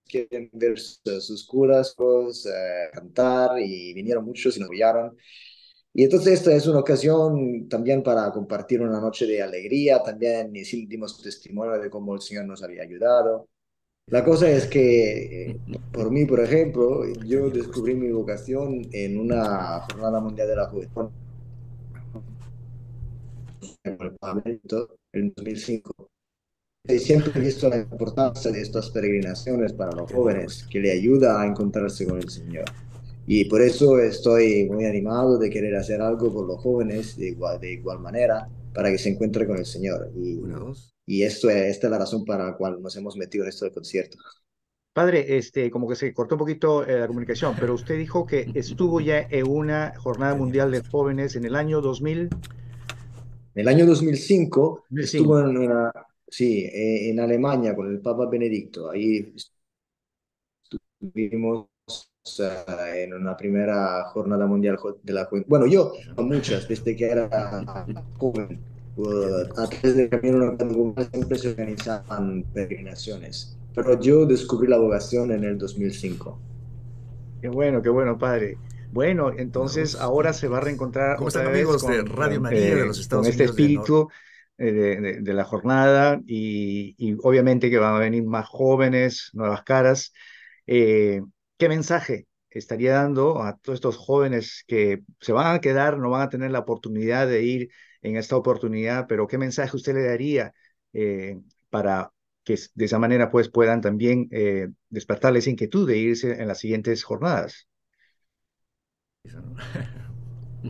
quieren 0.05 0.49
ver 0.53 0.79
sus 0.79 1.45
curas, 1.45 1.93
pues, 1.97 2.45
eh, 2.45 2.89
cantar, 2.93 3.59
y 3.59 3.93
vinieron 3.93 4.25
muchos 4.25 4.57
y 4.57 4.59
nos 4.59 4.67
apoyaron. 4.67 5.17
Y 5.93 6.03
entonces 6.03 6.33
esta 6.33 6.53
es 6.53 6.67
una 6.67 6.79
ocasión 6.79 7.67
también 7.67 8.03
para 8.03 8.31
compartir 8.31 8.81
una 8.81 9.01
noche 9.01 9.25
de 9.25 9.41
alegría, 9.41 10.01
también 10.03 10.53
dimos 10.53 11.21
testimonio 11.21 11.79
de 11.79 11.89
cómo 11.89 12.15
el 12.15 12.21
Señor 12.21 12.45
nos 12.45 12.63
había 12.63 12.83
ayudado. 12.83 13.49
La 14.10 14.24
cosa 14.24 14.50
es 14.50 14.65
que, 14.65 15.52
eh, 15.52 15.60
por 15.91 16.10
mí, 16.10 16.26
por 16.26 16.39
ejemplo, 16.39 17.06
yo 17.26 17.50
descubrí 17.52 17.93
mi 17.93 18.12
vocación 18.12 18.88
en 18.91 19.19
una 19.19 19.82
jornada 19.82 20.19
mundial 20.19 20.48
de 20.48 20.56
la 20.56 20.65
juventud. 20.65 21.10
El 23.84 24.15
Parlamento 24.19 24.98
en 25.13 25.32
2005. 25.36 25.93
Y 26.88 26.98
siempre 26.98 27.34
he 27.36 27.39
visto 27.39 27.69
la 27.69 27.78
importancia 27.78 28.50
de 28.52 28.62
estas 28.62 28.89
peregrinaciones 28.89 29.74
para 29.74 29.91
los 29.91 30.12
jóvenes, 30.12 30.65
que 30.72 30.80
le 30.80 30.91
ayuda 30.91 31.41
a 31.41 31.45
encontrarse 31.45 32.08
con 32.08 32.17
el 32.17 32.30
Señor. 32.30 32.65
Y 33.28 33.45
por 33.45 33.62
eso 33.62 34.00
estoy 34.00 34.67
muy 34.72 34.86
animado 34.86 35.38
de 35.38 35.52
querer 35.52 35.76
hacer 35.76 36.02
algo 36.02 36.34
por 36.34 36.48
los 36.48 36.60
jóvenes 36.60 37.15
de 37.15 37.28
igual, 37.28 37.60
de 37.60 37.74
igual 37.74 38.00
manera, 38.00 38.50
para 38.73 38.91
que 38.91 38.97
se 38.97 39.10
encuentre 39.10 39.47
con 39.47 39.58
el 39.58 39.65
Señor. 39.65 40.12
Y, 40.15 40.39
y 41.05 41.23
esto, 41.23 41.49
esta 41.49 41.88
es 41.88 41.91
la 41.91 41.99
razón 41.99 42.25
para 42.25 42.45
la 42.45 42.58
cual 42.58 42.82
nos 42.82 42.95
hemos 42.95 43.15
metido 43.17 43.43
en 43.43 43.49
esto 43.49 43.65
del 43.65 43.73
concierto. 43.73 44.17
Padre, 44.93 45.38
este, 45.38 45.71
como 45.71 45.88
que 45.88 45.95
se 45.95 46.13
cortó 46.13 46.36
un 46.36 46.39
poquito 46.39 46.86
eh, 46.86 46.99
la 46.99 47.08
comunicación, 47.08 47.55
pero 47.60 47.73
usted 47.73 47.97
dijo 47.97 48.25
que 48.25 48.51
estuvo 48.53 48.99
ya 48.99 49.27
en 49.29 49.47
una 49.47 49.93
jornada 49.97 50.36
mundial 50.36 50.71
de 50.71 50.84
jóvenes 50.84 51.36
en 51.36 51.45
el 51.45 51.55
año 51.55 51.82
2000. 51.82 52.19
En 52.19 52.29
el 53.55 53.67
año 53.67 53.86
2005, 53.86 54.86
estuvo 54.97 55.39
en, 55.39 55.58
una, 55.58 55.91
sí, 56.27 56.65
eh, 56.65 57.10
en 57.10 57.19
Alemania 57.19 57.75
con 57.75 57.89
el 57.89 58.01
Papa 58.01 58.27
Benedicto. 58.29 58.89
Ahí 58.89 59.34
estuvimos 61.01 61.67
en 62.38 63.13
una 63.13 63.36
primera 63.36 64.03
jornada 64.05 64.45
mundial 64.45 64.77
de 65.03 65.13
la 65.13 65.25
juventud. 65.25 65.49
Bueno, 65.49 65.65
yo, 65.65 65.93
muchas, 66.17 66.67
desde 66.67 66.95
que 66.95 67.05
era 67.05 67.29
joven, 68.17 68.60
a 69.58 69.67
través 69.67 69.95
del 69.95 70.10
camino 70.10 70.55
siempre 71.12 71.38
se 71.38 71.49
organizaban 71.49 72.43
peregrinaciones. 72.53 73.58
Pero 73.73 73.99
yo 73.99 74.25
descubrí 74.25 74.67
la 74.67 74.77
vocación 74.77 75.32
en 75.32 75.43
el 75.43 75.58
2005. 75.58 76.39
Qué 77.41 77.47
bueno, 77.49 77.82
qué 77.82 77.89
bueno, 77.89 78.17
padre. 78.17 78.58
Bueno, 78.91 79.32
entonces 79.36 79.95
ahora 79.95 80.34
se 80.34 80.47
va 80.47 80.58
a 80.58 80.62
reencontrar 80.62 81.15
¿Cómo 81.17 81.27
están 81.27 81.47
amigos 81.47 81.86
de 81.86 82.01
Radio 82.01 82.41
María 82.41 82.75
de 82.75 82.86
los 82.88 82.99
Estados 82.99 83.25
con 83.25 83.32
este 83.32 83.45
espíritu 83.45 84.10
de, 84.58 85.21
de, 85.21 85.34
la 85.34 85.45
jornada 85.45 86.19
y, 86.25 86.95
y, 86.97 87.15
obviamente 87.23 87.69
que 87.69 87.77
van 87.77 87.95
a 87.95 87.99
venir 87.99 88.25
más 88.25 88.47
jóvenes, 88.47 89.29
nuevas 89.34 89.63
caras. 89.63 90.12
Eh, 90.67 91.21
¿Qué 91.60 91.69
mensaje 91.69 92.28
estaría 92.52 92.93
dando 92.95 93.43
a 93.43 93.58
todos 93.58 93.78
estos 93.78 93.98
jóvenes 93.98 94.65
que 94.67 95.04
se 95.22 95.34
van 95.34 95.56
a 95.56 95.62
quedar, 95.62 96.00
no 96.00 96.10
van 96.12 96.24
a 96.24 96.30
tener 96.30 96.52
la 96.52 96.60
oportunidad 96.60 97.28
de 97.28 97.43
ir 97.43 97.69
en 98.02 98.17
esta 98.17 98.38
oportunidad, 98.38 99.08
pero 99.10 99.28
qué 99.28 99.38
mensaje 99.38 99.78
usted 99.78 99.95
le 99.95 100.04
daría 100.08 100.54
eh, 100.93 101.38
para 101.69 102.12
que 102.45 102.58
de 102.76 102.86
esa 102.86 103.00
manera 103.00 103.30
pues 103.30 103.50
puedan 103.50 103.82
también 103.82 104.30
eh, 104.32 104.69
despertarles 104.89 105.48
inquietud 105.48 105.88
de 105.88 105.98
irse 106.00 106.41
en 106.41 106.48
las 106.50 106.60
siguientes 106.60 107.04
jornadas? 107.04 107.67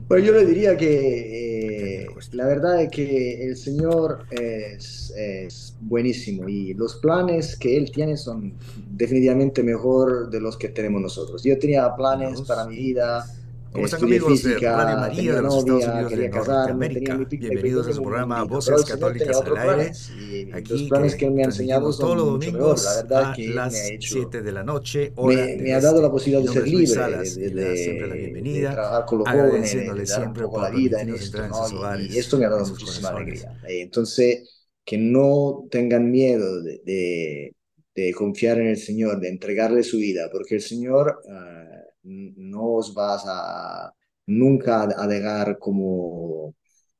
Pues 0.08 0.24
yo 0.24 0.34
le 0.34 0.46
diría 0.46 0.78
que 0.78 2.04
eh, 2.04 2.08
la 2.34 2.46
verdad 2.46 2.84
es 2.84 2.92
que 2.92 3.44
el 3.44 3.58
Señor 3.58 4.26
es, 4.30 5.12
es, 5.18 5.76
buenísimo 5.82 6.48
y 6.48 6.74
los 6.74 6.98
planes 6.98 7.56
que 7.56 7.76
Él 7.76 7.90
tiene 7.92 8.18
son 8.18 8.54
definitivamente 8.92 9.64
mejor 9.64 10.30
de 10.30 10.42
los 10.42 10.58
que 10.58 10.70
tenemos 10.70 11.02
nosotros. 11.02 11.44
Yo 11.44 11.58
tenía 11.58 11.96
planes 11.96 12.42
para 12.42 12.66
mi 12.66 12.76
vida, 12.76 13.26
¿Cómo 13.72 13.86
están 13.86 14.04
amigos 14.04 14.42
de 14.44 14.58
Radio 14.58 14.98
María 14.98 15.36
de 15.36 15.42
los 15.44 15.58
Estados 15.58 15.86
Unidos 15.86 16.12
de 16.12 16.30
Norteamérica? 16.30 17.18
Bienvenidos 17.18 17.88
a 17.88 17.94
su 17.94 18.02
programa 18.02 18.44
Voces 18.44 18.84
Católicas 18.84 19.42
al 19.42 19.58
Aire. 19.58 19.92
Aquí 20.54 20.72
los 20.72 20.84
planes 20.84 21.14
que, 21.14 21.20
que 21.20 21.30
me 21.30 21.44
han 21.44 21.50
enseñado 21.50 21.96
todos 21.96 22.18
los 22.18 22.26
domingos 22.26 22.84
la 22.84 22.96
verdad 22.96 23.32
a 23.32 23.36
que 23.36 23.48
las 23.50 23.76
7 24.00 24.42
de 24.42 24.52
la 24.52 24.64
noche. 24.64 25.14
me, 25.24 25.58
me 25.58 25.74
ha 25.74 25.82
dado 25.82 26.02
la 26.02 26.10
posibilidad 26.10 26.48
de 26.48 26.60
ser 26.60 26.68
libre, 26.68 26.88
Salas, 26.88 27.36
de, 27.36 27.50
de, 27.52 27.78
siempre 27.78 28.08
la 28.08 28.16
bienvenida, 28.16 28.70
de 28.70 28.76
trabajar 28.76 29.06
con 29.06 29.20
los 29.20 29.30
jóvenes, 29.30 29.96
de 29.96 30.06
siempre 30.08 30.44
por 30.48 30.62
la 30.64 30.70
vida 30.72 31.02
en 31.02 31.10
esto, 31.14 31.48
¿no? 31.48 32.00
y, 32.00 32.16
y, 32.16 32.18
esto 32.18 32.38
me 32.40 32.46
ha 32.46 32.50
dado 32.50 32.66
muchísima 32.66 33.10
alegría. 33.10 33.60
Eh, 33.68 33.82
entonces, 33.82 34.50
que 34.84 34.98
no 34.98 35.68
tengan 35.70 36.10
miedo 36.10 36.64
de, 36.64 36.82
de, 36.84 37.56
de, 37.94 38.14
confiar 38.14 38.60
en 38.60 38.68
el 38.70 38.78
Señor, 38.78 39.20
de 39.20 39.30
entregarle 39.30 39.84
su 39.84 39.98
vida, 39.98 40.30
porque 40.32 40.56
el 40.56 40.62
Señor... 40.62 41.22
Uh, 41.26 41.89
no 42.04 42.74
os 42.76 42.94
vas 42.94 43.24
a 43.28 43.94
nunca 44.28 44.84
a 44.84 45.08
dejar 45.08 45.58
como 45.60 46.56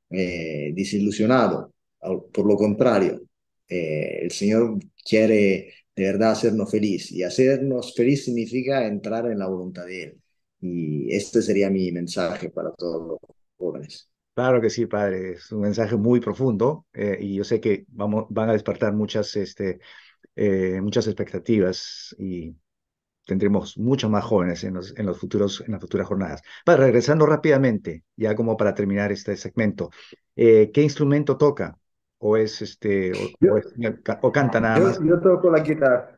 eh, 0.10 0.72
desilusionado. 0.76 1.74
Por 2.00 2.46
lo 2.48 2.56
contrario, 2.56 3.22
eh, 3.68 4.20
el 4.24 4.32
Señor 4.32 4.80
quiere 5.06 5.74
de 5.96 6.04
verdad 6.04 6.32
hacernos 6.32 6.72
feliz 6.72 7.12
y 7.12 7.24
hacernos 7.24 7.94
feliz 7.96 8.26
significa 8.26 8.88
entrar 8.88 9.28
en 9.28 9.40
la 9.40 9.48
voluntad 9.48 9.86
de 9.86 10.04
Él. 10.04 10.22
Y 10.62 11.14
este 11.14 11.42
sería 11.42 11.70
mi 11.70 11.92
mensaje 11.92 12.50
para 12.50 12.72
todos 12.72 13.08
los 13.08 13.20
jóvenes. 13.58 14.10
Claro 14.34 14.62
que 14.62 14.70
sí, 14.70 14.86
padre, 14.86 15.34
es 15.34 15.52
un 15.52 15.62
mensaje 15.62 15.96
muy 15.98 16.20
profundo 16.22 16.86
eh, 16.94 17.18
y 17.20 17.36
yo 17.36 17.44
sé 17.44 17.60
que 17.60 17.86
vamos, 17.90 18.26
van 18.30 18.50
a 18.50 18.54
despertar 18.54 18.94
muchas, 18.94 19.36
este, 19.36 19.80
muchas 20.82 21.08
expectativas 21.08 22.16
y 22.18 22.56
tendremos 23.30 23.78
muchos 23.78 24.10
más 24.10 24.24
jóvenes 24.24 24.64
en 24.64 24.74
los, 24.74 24.98
en 24.98 25.06
los 25.06 25.20
futuros, 25.20 25.64
en 25.66 25.74
las 25.74 25.82
futuras 25.82 26.08
jornadas. 26.08 26.42
Para, 26.66 26.86
regresando 26.86 27.28
rápidamente, 27.28 28.04
ya 28.18 28.34
como 28.34 28.58
para 28.58 28.74
terminar 28.74 29.12
este 29.12 29.38
segmento, 29.38 29.92
eh, 30.36 30.72
¿qué 30.74 30.82
instrumento 30.82 31.38
toca? 31.38 31.78
¿O 32.18 32.38
es 32.38 32.60
este, 32.64 33.12
o, 34.22 34.32
canta 34.32 34.60
nada 34.60 34.80
más? 34.80 35.00
Yo 35.00 35.20
toco 35.20 35.52
la 35.52 35.60
guitarra. 35.60 36.18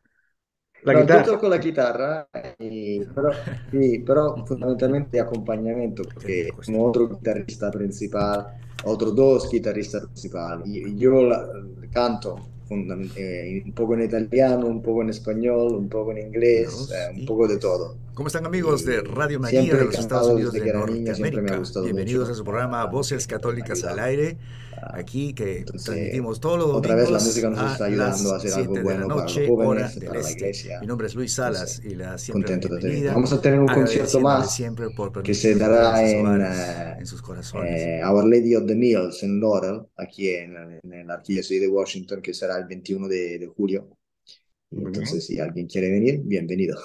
La 0.84 1.02
guitarra. 1.02 1.26
Yo 1.26 1.34
toco 1.34 1.50
la 1.50 1.58
guitarra, 1.58 2.28
pero, 2.32 3.30
sí, 3.72 4.04
pero 4.08 4.46
fundamentalmente 4.48 5.20
acompañamiento, 5.20 6.04
porque 6.14 6.50
como 6.66 6.88
otro 6.88 7.10
guitarrista 7.10 7.70
principal, 7.70 8.48
otros 8.86 9.14
dos 9.14 9.52
guitarristas 9.52 10.06
principales, 10.06 10.66
y 10.66 10.96
yo 10.96 11.24
la, 11.24 11.46
canto 11.92 12.38
eh, 12.72 13.64
un 13.66 13.74
poco 13.74 13.96
en 13.96 14.04
italiano, 14.04 14.68
un 14.68 14.82
poco 14.82 15.02
en 15.02 15.10
español, 15.10 15.74
un 15.76 15.90
poco 15.90 16.12
en 16.12 16.28
inglés, 16.28 16.90
eh, 16.94 17.20
un 17.20 17.26
poco 17.26 17.48
de 17.48 17.58
todo. 17.58 17.98
¿Cómo 18.14 18.28
están 18.28 18.46
amigos 18.46 18.86
de 18.86 19.02
Radio 19.02 19.40
María 19.40 19.62
de 19.62 19.86
los 19.86 19.98
Estados 19.98 20.30
Unidos 20.30 20.54
de 20.54 20.74
Norteamérica? 20.74 21.62
Bienvenidos 21.84 22.30
a 22.30 22.34
su 22.34 22.44
programa 22.44 22.86
Voces 22.86 23.28
Católicas 23.28 23.84
al 23.84 24.00
Aire. 24.00 24.38
Aquí 24.94 25.34
que 25.34 25.64
transmitimos 25.66 26.40
todos 26.40 26.58
los 26.58 26.68
domingos 26.68 26.86
otra 26.86 26.96
vez 26.96 27.12
la 27.12 27.20
música 27.20 27.50
nos 27.50 27.72
está 27.72 27.86
ayudando 27.86 28.34
a, 28.34 28.38
hacer 28.38 28.54
algo 28.54 28.82
bueno 28.82 29.08
noche, 29.08 29.48
para 29.48 29.48
los 29.48 29.58
jóvenes, 29.58 30.00
para 30.00 30.14
la 30.14 30.20
este. 30.20 30.34
iglesia. 30.34 30.80
Mi 30.82 30.88
nombre 30.88 31.08
es 31.08 31.16
Luis 31.16 31.34
Salas 31.34 31.82
y 31.84 31.96
la 31.96 32.18
siempre 32.18 32.58
bienvenida. 32.58 33.14
Vamos 33.14 33.32
a 33.34 33.42
tener 33.42 33.60
un 33.60 33.68
concierto 33.68 34.20
más 34.20 34.62
que 35.24 35.34
se 35.34 35.56
dará 35.56 36.10
en, 36.10 36.26
uh, 36.26 37.00
en 37.00 37.06
sus 37.06 37.22
corazones. 37.22 37.80
Eh, 37.80 38.02
Our 38.04 38.26
Lady 38.26 38.56
of 38.56 38.66
the 38.66 38.76
Mills 38.76 39.22
en 39.24 39.40
Laurel, 39.40 39.82
aquí 39.98 40.30
en, 40.30 40.56
en 40.84 41.08
la 41.08 41.16
arquidiócesis 41.16 41.62
de 41.62 41.68
Washington, 41.68 42.22
que 42.22 42.34
será 42.34 42.58
el 42.58 42.66
21 42.66 43.08
de, 43.08 43.40
de 43.40 43.48
julio. 43.48 43.90
Entonces, 44.72 45.26
si 45.26 45.40
alguien 45.40 45.68
quiere 45.68 45.92
venir, 45.92 46.22
bienvenido. 46.24 46.78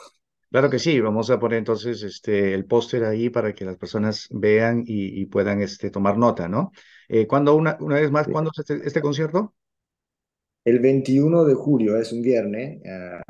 Claro 0.51 0.71
que 0.71 0.79
sí, 0.79 1.01
vamos 1.01 1.31
a 1.31 1.39
poner 1.39 1.59
entonces 1.59 2.03
este, 2.03 2.55
el 2.55 2.67
póster 2.67 3.05
ahí 3.05 3.31
para 3.31 3.55
que 3.55 3.65
las 3.65 3.77
personas 3.77 4.29
vean 4.31 4.83
y, 4.87 5.21
y 5.21 5.27
puedan 5.27 5.61
este, 5.61 5.91
tomar 5.91 6.19
nota, 6.19 6.49
¿no? 6.49 6.73
Eh, 7.09 7.27
¿Cuándo, 7.27 7.55
una, 7.55 7.79
una 7.81 7.97
vez 7.97 8.11
más, 8.11 8.29
cuándo 8.29 8.51
es 8.53 8.59
este, 8.61 8.87
este, 8.87 9.01
concierto? 9.01 9.55
El 10.65 10.81
21 10.81 11.45
de 11.45 11.55
julio, 11.55 11.97
es 11.97 12.13
un 12.13 12.21
viernes. 12.23 12.83
Uh, 12.85 13.23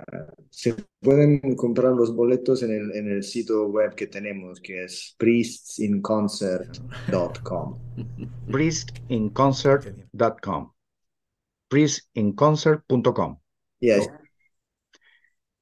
se 0.49 0.75
pueden 1.01 1.55
comprar 1.55 1.93
los 1.93 2.17
boletos 2.17 2.63
en 2.63 2.73
el, 2.73 2.97
en 2.97 3.11
el 3.11 3.23
sitio 3.23 3.69
web 3.69 3.95
que 3.95 4.07
tenemos, 4.07 4.59
que 4.61 4.85
es 4.85 5.15
priestinconcert.com. 5.19 7.79
priestinconcert.com. 8.51 10.73
priestinconcert.com. 11.69 13.39
Yes. 13.81 14.09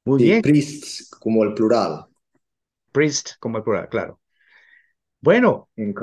Muy 0.05 0.23
bien. 0.23 0.43
Priests 0.43 1.11
como 1.11 1.45
el 1.45 1.55
plural. 1.55 2.07
Priest 2.93 3.33
como 3.41 3.59
el 3.59 3.65
plural, 3.65 3.89
claro. 3.89 4.21
Bueno. 5.21 5.71
In 5.77 5.95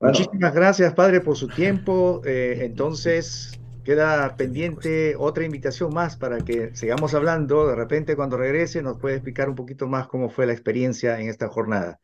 Muchísimas 0.00 0.54
gracias, 0.54 0.94
padre, 0.94 1.20
por 1.20 1.36
su 1.36 1.46
tiempo. 1.46 2.22
Eh, 2.24 2.60
entonces, 2.62 3.60
queda 3.84 4.34
pendiente 4.36 5.14
otra 5.16 5.44
invitación 5.44 5.92
más 5.92 6.16
para 6.16 6.38
que 6.38 6.74
sigamos 6.74 7.12
hablando. 7.12 7.66
De 7.66 7.76
repente, 7.76 8.16
cuando 8.16 8.38
regrese, 8.38 8.82
nos 8.82 8.98
puede 8.98 9.16
explicar 9.16 9.50
un 9.50 9.54
poquito 9.54 9.86
más 9.86 10.08
cómo 10.08 10.30
fue 10.30 10.46
la 10.46 10.52
experiencia 10.52 11.20
en 11.20 11.28
esta 11.28 11.48
jornada. 11.48 12.00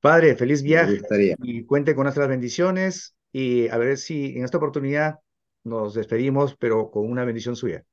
Padre, 0.00 0.36
feliz 0.36 0.62
viaje 0.62 1.00
y 1.42 1.64
cuente 1.64 1.96
con 1.96 2.04
nuestras 2.04 2.28
bendiciones 2.28 3.16
y 3.32 3.68
a 3.68 3.76
ver 3.76 3.98
si 3.98 4.36
en 4.36 4.44
esta 4.44 4.58
oportunidad 4.58 5.16
nos 5.64 5.94
despedimos, 5.94 6.56
pero 6.56 6.92
con 6.92 7.10
una 7.10 7.24
bendición 7.24 7.56
suya. 7.56 7.84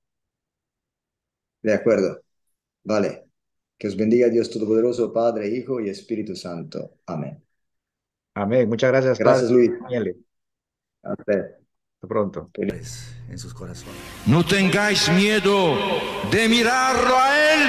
De 1.64 1.74
acuerdo. 1.74 2.22
Vale. 2.84 3.26
Que 3.80 3.88
os 3.88 3.98
bendiga 3.98 4.30
Dios 4.30 4.52
Todopoderoso, 4.52 5.12
Padre, 5.12 5.48
Hijo 5.48 5.80
y 5.82 5.90
Espíritu 5.90 6.36
Santo. 6.36 7.00
Amén. 7.08 7.43
Amén. 8.36 8.68
Muchas 8.68 8.92
gracias, 8.92 9.20
gracias 9.20 9.52
Luis. 9.52 9.72
Hasta 11.04 11.58
pronto. 12.08 12.50
En 12.56 13.38
sus 13.38 13.54
corazones. 13.54 13.96
No 14.26 14.46
tengáis 14.46 15.10
miedo 15.10 15.76
de 16.32 16.50
mirarlo 16.50 17.16
a 17.18 17.54
Él. 17.54 17.60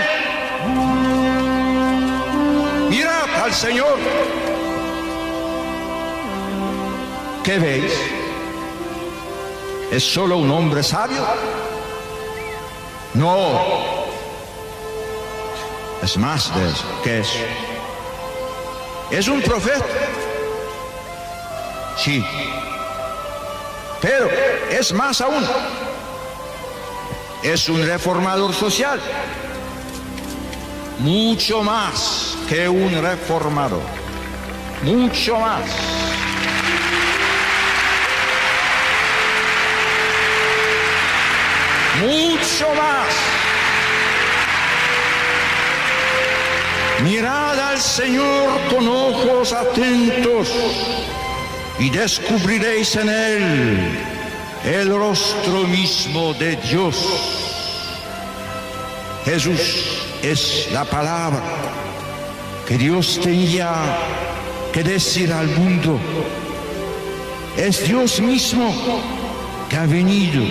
Mirad 2.91 3.43
al 3.43 3.53
Señor. 3.53 3.99
¿Qué 7.45 7.59
veis? 7.59 7.93
¿Es 9.91 10.03
solo 10.03 10.39
un 10.39 10.51
hombre 10.51 10.83
sabio? 10.83 11.25
No. 13.13 13.61
Es 16.03 16.17
más 16.17 16.55
de 16.57 16.69
eso. 16.69 17.01
¿Qué 17.05 17.21
es? 17.21 17.29
¿Es 19.11 19.29
un 19.29 19.43
profeta? 19.43 19.85
Sí. 22.05 22.23
Pero 24.03 24.29
es 24.71 24.93
más 24.93 25.23
aún. 25.23 25.43
Es 27.43 27.67
un 27.71 27.87
reformador 27.87 28.53
social. 28.53 29.01
Mucho 30.99 31.63
más 31.63 32.37
que 32.47 32.69
un 32.69 33.01
reformador. 33.01 33.81
Mucho 34.83 35.39
más. 35.39 35.63
Mucho 42.03 42.75
más. 42.75 43.15
Mirad 47.03 47.59
al 47.61 47.81
Señor 47.81 48.61
con 48.69 48.87
ojos 48.89 49.55
atentos 49.55 50.53
y 51.79 51.91
descubriréis 51.91 52.95
en 52.97 53.09
él 53.09 53.99
el 54.65 54.97
rostro 54.97 55.65
mismo 55.67 56.33
de 56.35 56.57
Dios. 56.57 56.97
Jesús 59.25 60.05
es 60.23 60.69
la 60.73 60.85
palabra 60.85 61.43
que 62.67 62.79
Dios 62.79 63.21
tenía 63.23 63.73
que 64.73 64.83
decir 64.83 65.33
al 65.33 65.49
mundo. 65.49 65.99
Es 67.57 67.85
Dios 67.87 68.21
mismo 68.21 68.75
que 69.69 69.77
ha 69.77 69.87
venido 69.87 70.45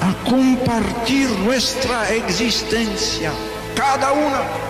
a 0.00 0.14
compartir 0.28 1.28
nuestra 1.44 2.10
existencia, 2.10 3.32
cada 3.74 4.12
una 4.12 4.69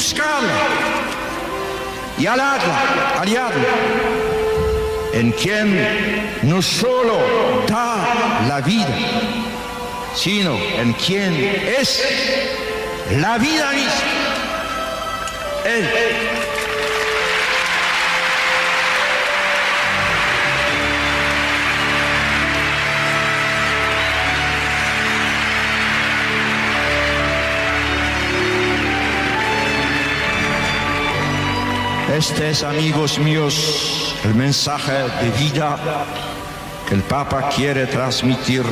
Buscadla 0.00 0.54
y 2.18 2.24
aladla, 2.24 3.18
aliadla, 3.20 3.68
en 5.12 5.30
quien 5.32 6.38
no 6.40 6.62
solo 6.62 7.18
da 7.68 8.46
la 8.48 8.62
vida, 8.62 8.96
sino 10.14 10.54
en 10.54 10.94
quien 10.94 11.34
es 11.78 12.02
la 13.18 13.36
vida 13.36 13.72
misma. 13.72 13.90
Él 15.66 15.90
Este 32.16 32.50
es, 32.50 32.64
amigos 32.64 33.20
míos, 33.20 34.16
el 34.24 34.34
mensaje 34.34 34.92
de 34.92 35.30
vida 35.38 35.78
que 36.88 36.96
el 36.96 37.02
Papa 37.02 37.48
quiere 37.50 37.86
transmitir 37.86 38.64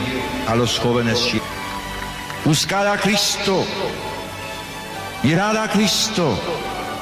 a 0.48 0.56
los 0.56 0.76
jóvenes. 0.76 1.20
Buscad 2.44 2.88
a 2.88 2.96
Cristo, 2.98 3.64
mirad 5.22 5.56
a 5.56 5.70
Cristo, 5.70 6.36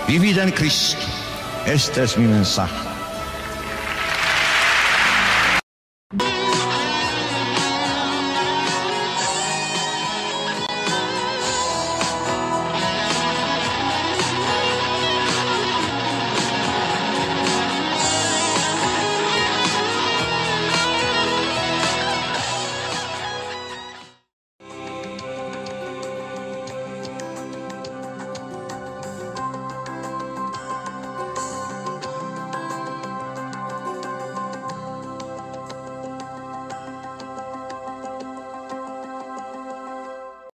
vivid 0.07 0.39
en 0.39 0.51
Cristo. 0.51 1.07
Este 1.64 2.05
es 2.05 2.18
mi 2.18 2.26
mensaje. 2.26 2.95